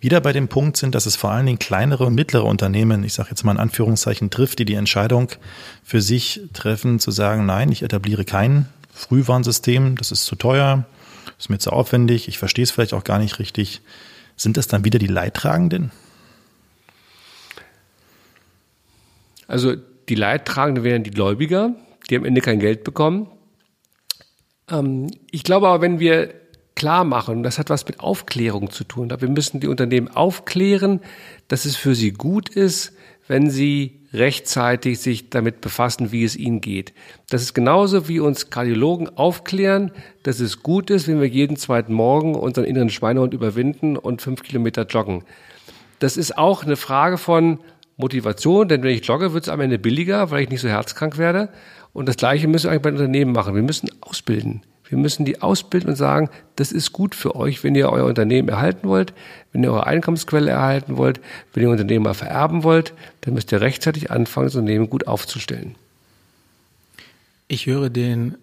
wieder 0.00 0.20
bei 0.20 0.32
dem 0.32 0.48
Punkt 0.48 0.76
sind, 0.76 0.94
dass 0.94 1.06
es 1.06 1.16
vor 1.16 1.30
allen 1.30 1.46
Dingen 1.46 1.60
kleinere 1.60 2.04
und 2.04 2.14
mittlere 2.14 2.44
Unternehmen, 2.44 3.04
ich 3.04 3.14
sage 3.14 3.30
jetzt 3.30 3.44
mal 3.44 3.52
in 3.52 3.58
Anführungszeichen, 3.58 4.30
trifft, 4.30 4.58
die 4.58 4.64
die 4.64 4.74
Entscheidung 4.74 5.28
für 5.84 6.02
sich 6.02 6.42
treffen, 6.52 6.98
zu 6.98 7.12
sagen, 7.12 7.46
nein, 7.46 7.70
ich 7.70 7.82
etabliere 7.82 8.24
kein 8.24 8.68
Frühwarnsystem, 8.92 9.96
das 9.96 10.10
ist 10.10 10.24
zu 10.24 10.36
teuer, 10.36 10.84
ist 11.38 11.50
mir 11.50 11.58
zu 11.58 11.70
aufwendig, 11.70 12.28
ich 12.28 12.38
verstehe 12.38 12.64
es 12.64 12.70
vielleicht 12.70 12.94
auch 12.94 13.04
gar 13.04 13.18
nicht 13.18 13.38
richtig. 13.38 13.80
Sind 14.36 14.56
das 14.56 14.66
dann 14.66 14.84
wieder 14.84 14.98
die 14.98 15.06
Leidtragenden? 15.06 15.90
Also 19.46 19.74
die 20.08 20.14
Leidtragenden 20.14 20.84
wären 20.84 21.02
die 21.02 21.10
Gläubiger, 21.10 21.74
die 22.10 22.16
am 22.16 22.24
Ende 22.24 22.40
kein 22.40 22.58
Geld 22.58 22.84
bekommen. 22.84 23.28
Ähm, 24.70 25.10
ich 25.30 25.44
glaube 25.44 25.68
aber, 25.68 25.82
wenn 25.82 26.00
wir 26.00 26.34
klar 26.74 27.04
machen, 27.04 27.42
das 27.42 27.58
hat 27.58 27.70
was 27.70 27.86
mit 27.86 28.00
Aufklärung 28.00 28.70
zu 28.70 28.84
tun, 28.84 29.10
wir 29.10 29.28
müssen 29.28 29.60
die 29.60 29.68
Unternehmen 29.68 30.08
aufklären, 30.08 31.00
dass 31.48 31.64
es 31.64 31.76
für 31.76 31.94
sie 31.94 32.12
gut 32.12 32.48
ist, 32.48 32.92
wenn 33.26 33.48
sie 33.48 34.00
rechtzeitig 34.12 35.00
sich 35.00 35.30
damit 35.30 35.60
befassen, 35.60 36.12
wie 36.12 36.24
es 36.24 36.36
ihnen 36.36 36.60
geht. 36.60 36.92
Das 37.30 37.42
ist 37.42 37.54
genauso 37.54 38.06
wie 38.08 38.20
uns 38.20 38.50
Kardiologen 38.50 39.08
aufklären, 39.16 39.92
dass 40.22 40.40
es 40.40 40.62
gut 40.62 40.90
ist, 40.90 41.08
wenn 41.08 41.20
wir 41.20 41.28
jeden 41.28 41.56
zweiten 41.56 41.92
Morgen 41.92 42.34
unseren 42.34 42.64
inneren 42.64 42.90
Schweinehund 42.90 43.34
überwinden 43.34 43.96
und 43.96 44.22
fünf 44.22 44.42
Kilometer 44.42 44.86
joggen. 44.86 45.24
Das 45.98 46.16
ist 46.16 46.36
auch 46.36 46.64
eine 46.64 46.76
Frage 46.76 47.18
von, 47.18 47.60
Motivation, 47.96 48.68
denn 48.68 48.82
wenn 48.82 48.90
ich 48.90 49.06
jogge, 49.06 49.32
wird 49.32 49.44
es 49.44 49.48
am 49.48 49.60
Ende 49.60 49.78
billiger, 49.78 50.30
weil 50.30 50.42
ich 50.42 50.50
nicht 50.50 50.60
so 50.60 50.68
herzkrank 50.68 51.18
werde. 51.18 51.48
Und 51.92 52.06
das 52.06 52.16
Gleiche 52.16 52.48
müssen 52.48 52.64
wir 52.64 52.70
eigentlich 52.72 52.82
bei 52.82 52.90
den 52.90 52.98
Unternehmen 52.98 53.32
machen. 53.32 53.54
Wir 53.54 53.62
müssen 53.62 53.88
ausbilden. 54.00 54.62
Wir 54.88 54.98
müssen 54.98 55.24
die 55.24 55.40
ausbilden 55.40 55.90
und 55.90 55.96
sagen, 55.96 56.28
das 56.56 56.70
ist 56.70 56.92
gut 56.92 57.14
für 57.14 57.36
euch, 57.36 57.64
wenn 57.64 57.74
ihr 57.74 57.88
euer 57.90 58.04
Unternehmen 58.04 58.48
erhalten 58.48 58.88
wollt, 58.88 59.14
wenn 59.52 59.62
ihr 59.62 59.72
eure 59.72 59.86
Einkommensquelle 59.86 60.50
erhalten 60.50 60.96
wollt, 60.96 61.20
wenn 61.52 61.62
ihr 61.62 61.70
Unternehmen 61.70 62.04
mal 62.04 62.14
vererben 62.14 62.64
wollt, 62.64 62.92
dann 63.22 63.34
müsst 63.34 63.50
ihr 63.52 63.60
rechtzeitig 63.60 64.10
anfangen, 64.10 64.46
das 64.46 64.56
Unternehmen 64.56 64.90
gut 64.90 65.06
aufzustellen. 65.06 65.76
Ich 67.48 67.66
höre 67.66 67.88
den 67.90 68.36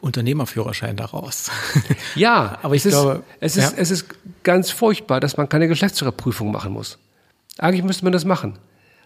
Unternehmerführerschein 0.00 0.96
daraus. 0.96 1.50
Ja, 2.14 2.58
aber 2.62 2.74
ich 2.74 2.84
es 2.84 2.92
glaube, 2.92 3.22
ist, 3.40 3.56
es, 3.56 3.62
ja. 3.62 3.68
ist, 3.68 3.78
es 3.78 3.90
ist 3.90 4.06
ganz 4.42 4.70
furchtbar, 4.70 5.20
dass 5.20 5.36
man 5.36 5.48
keine 5.48 5.68
Geschäftsführerprüfung 5.68 6.50
machen 6.50 6.72
muss. 6.72 6.98
Eigentlich 7.58 7.84
müsste 7.84 8.04
man 8.04 8.12
das 8.12 8.24
machen. 8.24 8.58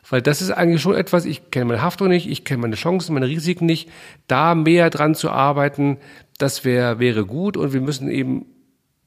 Weil 0.08 0.22
das 0.22 0.40
ist 0.40 0.50
eigentlich 0.50 0.80
schon 0.80 0.94
etwas, 0.94 1.24
ich 1.24 1.50
kenne 1.50 1.66
meine 1.66 1.82
Haftung 1.82 2.08
nicht, 2.08 2.28
ich 2.28 2.44
kenne 2.44 2.62
meine 2.62 2.76
Chancen, 2.76 3.14
meine 3.14 3.28
Risiken 3.28 3.66
nicht. 3.66 3.88
Da 4.26 4.54
mehr 4.54 4.90
dran 4.90 5.14
zu 5.14 5.30
arbeiten, 5.30 5.98
das 6.38 6.64
wäre 6.64 6.98
wäre 6.98 7.26
gut 7.26 7.56
und 7.56 7.72
wir 7.72 7.80
müssen 7.80 8.10
eben 8.10 8.46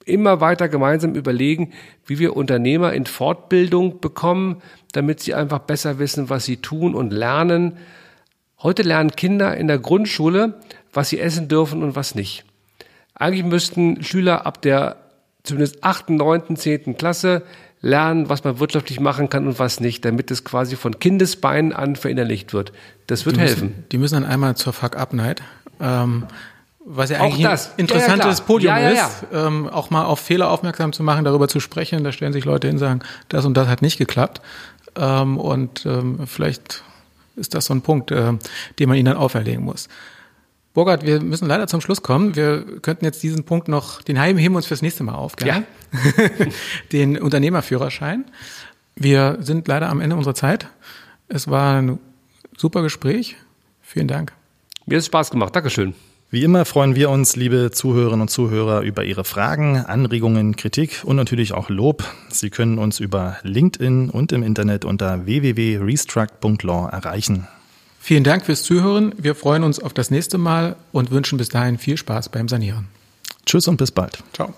immer 0.06 0.42
weiter 0.42 0.70
gemeinsam 0.70 1.16
überlegen, 1.16 1.72
wie 2.06 2.20
wir 2.20 2.36
Unternehmer 2.36 2.94
in 2.94 3.06
Fortbildung 3.06 4.00
bekommen, 4.02 4.62
damit 4.92 5.22
sie 5.22 5.34
einfach 5.34 5.60
besser 5.60 6.00
wissen, 6.00 6.30
was 6.30 6.46
sie 6.46 6.58
tun 6.58 6.94
und 6.94 7.12
lernen. 7.12 7.78
Heute 8.62 8.84
lernen 8.84 9.12
Kinder 9.12 9.56
in 9.56 9.68
der 9.68 9.80
Grundschule, 9.80 10.60
was 10.92 11.10
sie 11.10 11.20
essen 11.20 11.48
dürfen 11.48 11.84
und 11.84 11.96
was 11.96 12.16
nicht. 12.16 12.46
Eigentlich 13.16 13.46
müssten 13.46 14.04
Schüler 14.04 14.46
ab 14.46 14.62
der 14.62 14.98
zumindest 15.44 15.84
achten, 15.84 16.16
neunten, 16.16 16.56
zehnten 16.56 16.98
Klasse 16.98 17.44
lernen, 17.84 18.30
was 18.30 18.44
man 18.44 18.60
wirtschaftlich 18.60 19.00
machen 19.00 19.30
kann 19.30 19.46
und 19.46 19.60
was 19.60 19.80
nicht, 19.80 20.04
damit 20.06 20.32
es 20.32 20.44
quasi 20.44 20.76
von 20.76 21.00
Kindesbeinen 21.00 21.74
an 21.74 21.96
verinnerlicht 21.96 22.54
wird. 22.54 22.72
Das 23.06 23.26
wird 23.26 23.36
die 23.36 23.42
helfen. 23.42 23.68
Müssen, 23.68 23.86
die 23.92 23.98
müssen 24.00 24.14
dann 24.16 24.26
einmal 24.26 24.56
zur 24.56 24.74
Fuck-Up-Night. 24.74 25.44
Ähm, 25.80 26.24
was 26.86 27.10
ja 27.12 27.20
eigentlich 27.20 27.44
das. 27.44 27.74
ein 27.74 27.80
interessantes 27.80 28.26
Ja, 28.26 28.32
ja. 28.32 28.46
Podium 28.46 28.76
Ja, 28.76 28.90
ist, 28.90 29.26
ähm, 29.34 29.70
auch 29.70 29.90
mal 29.90 30.06
auf 30.06 30.20
Fehler 30.20 30.50
aufmerksam 30.50 30.94
zu 30.94 31.04
machen, 31.04 31.26
darüber 31.26 31.48
zu 31.48 31.60
sprechen. 31.60 32.04
Da 32.04 32.12
stellen 32.12 32.34
sich 32.34 32.46
Leute 32.46 32.68
hin 32.68 32.76
und 32.76 32.80
sagen, 32.80 33.02
das 33.30 33.46
und 33.46 33.56
das 33.56 33.68
hat 33.68 33.82
nicht 33.82 33.98
geklappt. 33.98 34.42
Ähm, 34.96 35.38
und 35.38 35.86
ähm, 35.86 36.26
vielleicht 36.26 36.84
ist 37.36 37.54
das 37.54 37.66
so 37.66 37.74
ein 37.74 37.82
Punkt, 37.82 38.12
äh, 38.12 38.34
den 38.80 38.90
man 38.90 38.98
ihnen 38.98 39.06
dann 39.06 39.18
auferlegen 39.18 39.64
muss. 39.64 39.90
Burkhard, 40.74 41.06
wir 41.06 41.22
müssen 41.22 41.48
leider 41.48 41.68
zum 41.68 41.82
Schluss 41.82 42.02
kommen. 42.02 42.36
Wir 42.36 42.66
könnten 42.82 43.06
jetzt 43.06 43.22
diesen 43.22 43.44
Punkt 43.44 43.68
noch, 43.68 44.02
den 44.02 44.20
heben 44.20 44.40
wir 44.40 44.56
uns 44.56 44.66
fürs 44.66 44.82
nächste 44.82 45.04
Mal 45.04 45.14
auf, 45.14 45.36
gell? 45.36 45.66
den 46.92 47.18
Unternehmerführerschein. 47.18 48.26
Wir 48.96 49.38
sind 49.40 49.68
leider 49.68 49.90
am 49.90 50.02
Ende 50.02 50.16
unserer 50.16 50.34
Zeit. 50.34 50.68
Es 51.28 51.48
war 51.48 51.80
ein 51.80 52.00
super 52.58 52.82
Gespräch. 52.82 53.36
Vielen 53.82 54.08
Dank. 54.08 54.34
Mir 54.86 54.96
hat 54.96 55.02
es 55.02 55.06
Spaß 55.06 55.30
gemacht. 55.30 55.56
Dankeschön. 55.56 55.94
Wie 56.32 56.44
immer 56.44 56.66
freuen 56.66 56.96
wir 56.96 57.12
uns, 57.12 57.36
liebe 57.36 57.70
Zuhörerinnen 57.70 58.22
und 58.22 58.30
Zuhörer, 58.30 58.82
über 58.82 59.04
Ihre 59.04 59.24
Fragen, 59.24 59.78
Anregungen, 59.78 60.56
Kritik 60.56 61.04
und 61.06 61.16
natürlich 61.16 61.54
auch 61.54 61.70
Lob. 61.70 62.04
Sie 62.30 62.50
können 62.50 62.80
uns 62.80 63.00
über 63.00 63.38
LinkedIn 63.44 64.10
und 64.10 64.32
im 64.32 64.42
Internet 64.42 64.84
unter 64.84 65.28
www.restruct.law 65.28 66.90
erreichen. 66.90 67.48
Vielen 68.06 68.26
Dank 68.26 68.46
fürs 68.46 68.64
Zuhören. 68.64 69.14
Wir 69.18 69.34
freuen 69.34 69.64
uns 69.64 69.80
auf 69.80 69.94
das 69.94 70.12
nächste 70.12 70.38
Mal 70.38 70.76
und 70.92 71.10
wünschen 71.12 71.38
bis 71.38 71.48
dahin 71.48 71.78
viel 71.78 71.96
Spaß 71.96 72.28
beim 72.28 72.50
Sanieren. 72.50 72.90
Tschüss 73.46 73.66
und 73.70 73.78
bis 73.78 73.92
bald. 73.92 74.22
Ciao. 74.34 74.54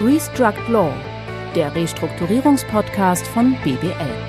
Restruct 0.00 0.68
Law, 0.68 0.94
der 1.56 1.74
Restrukturierungspodcast 1.74 3.26
von 3.26 3.56
BBL. 3.64 4.27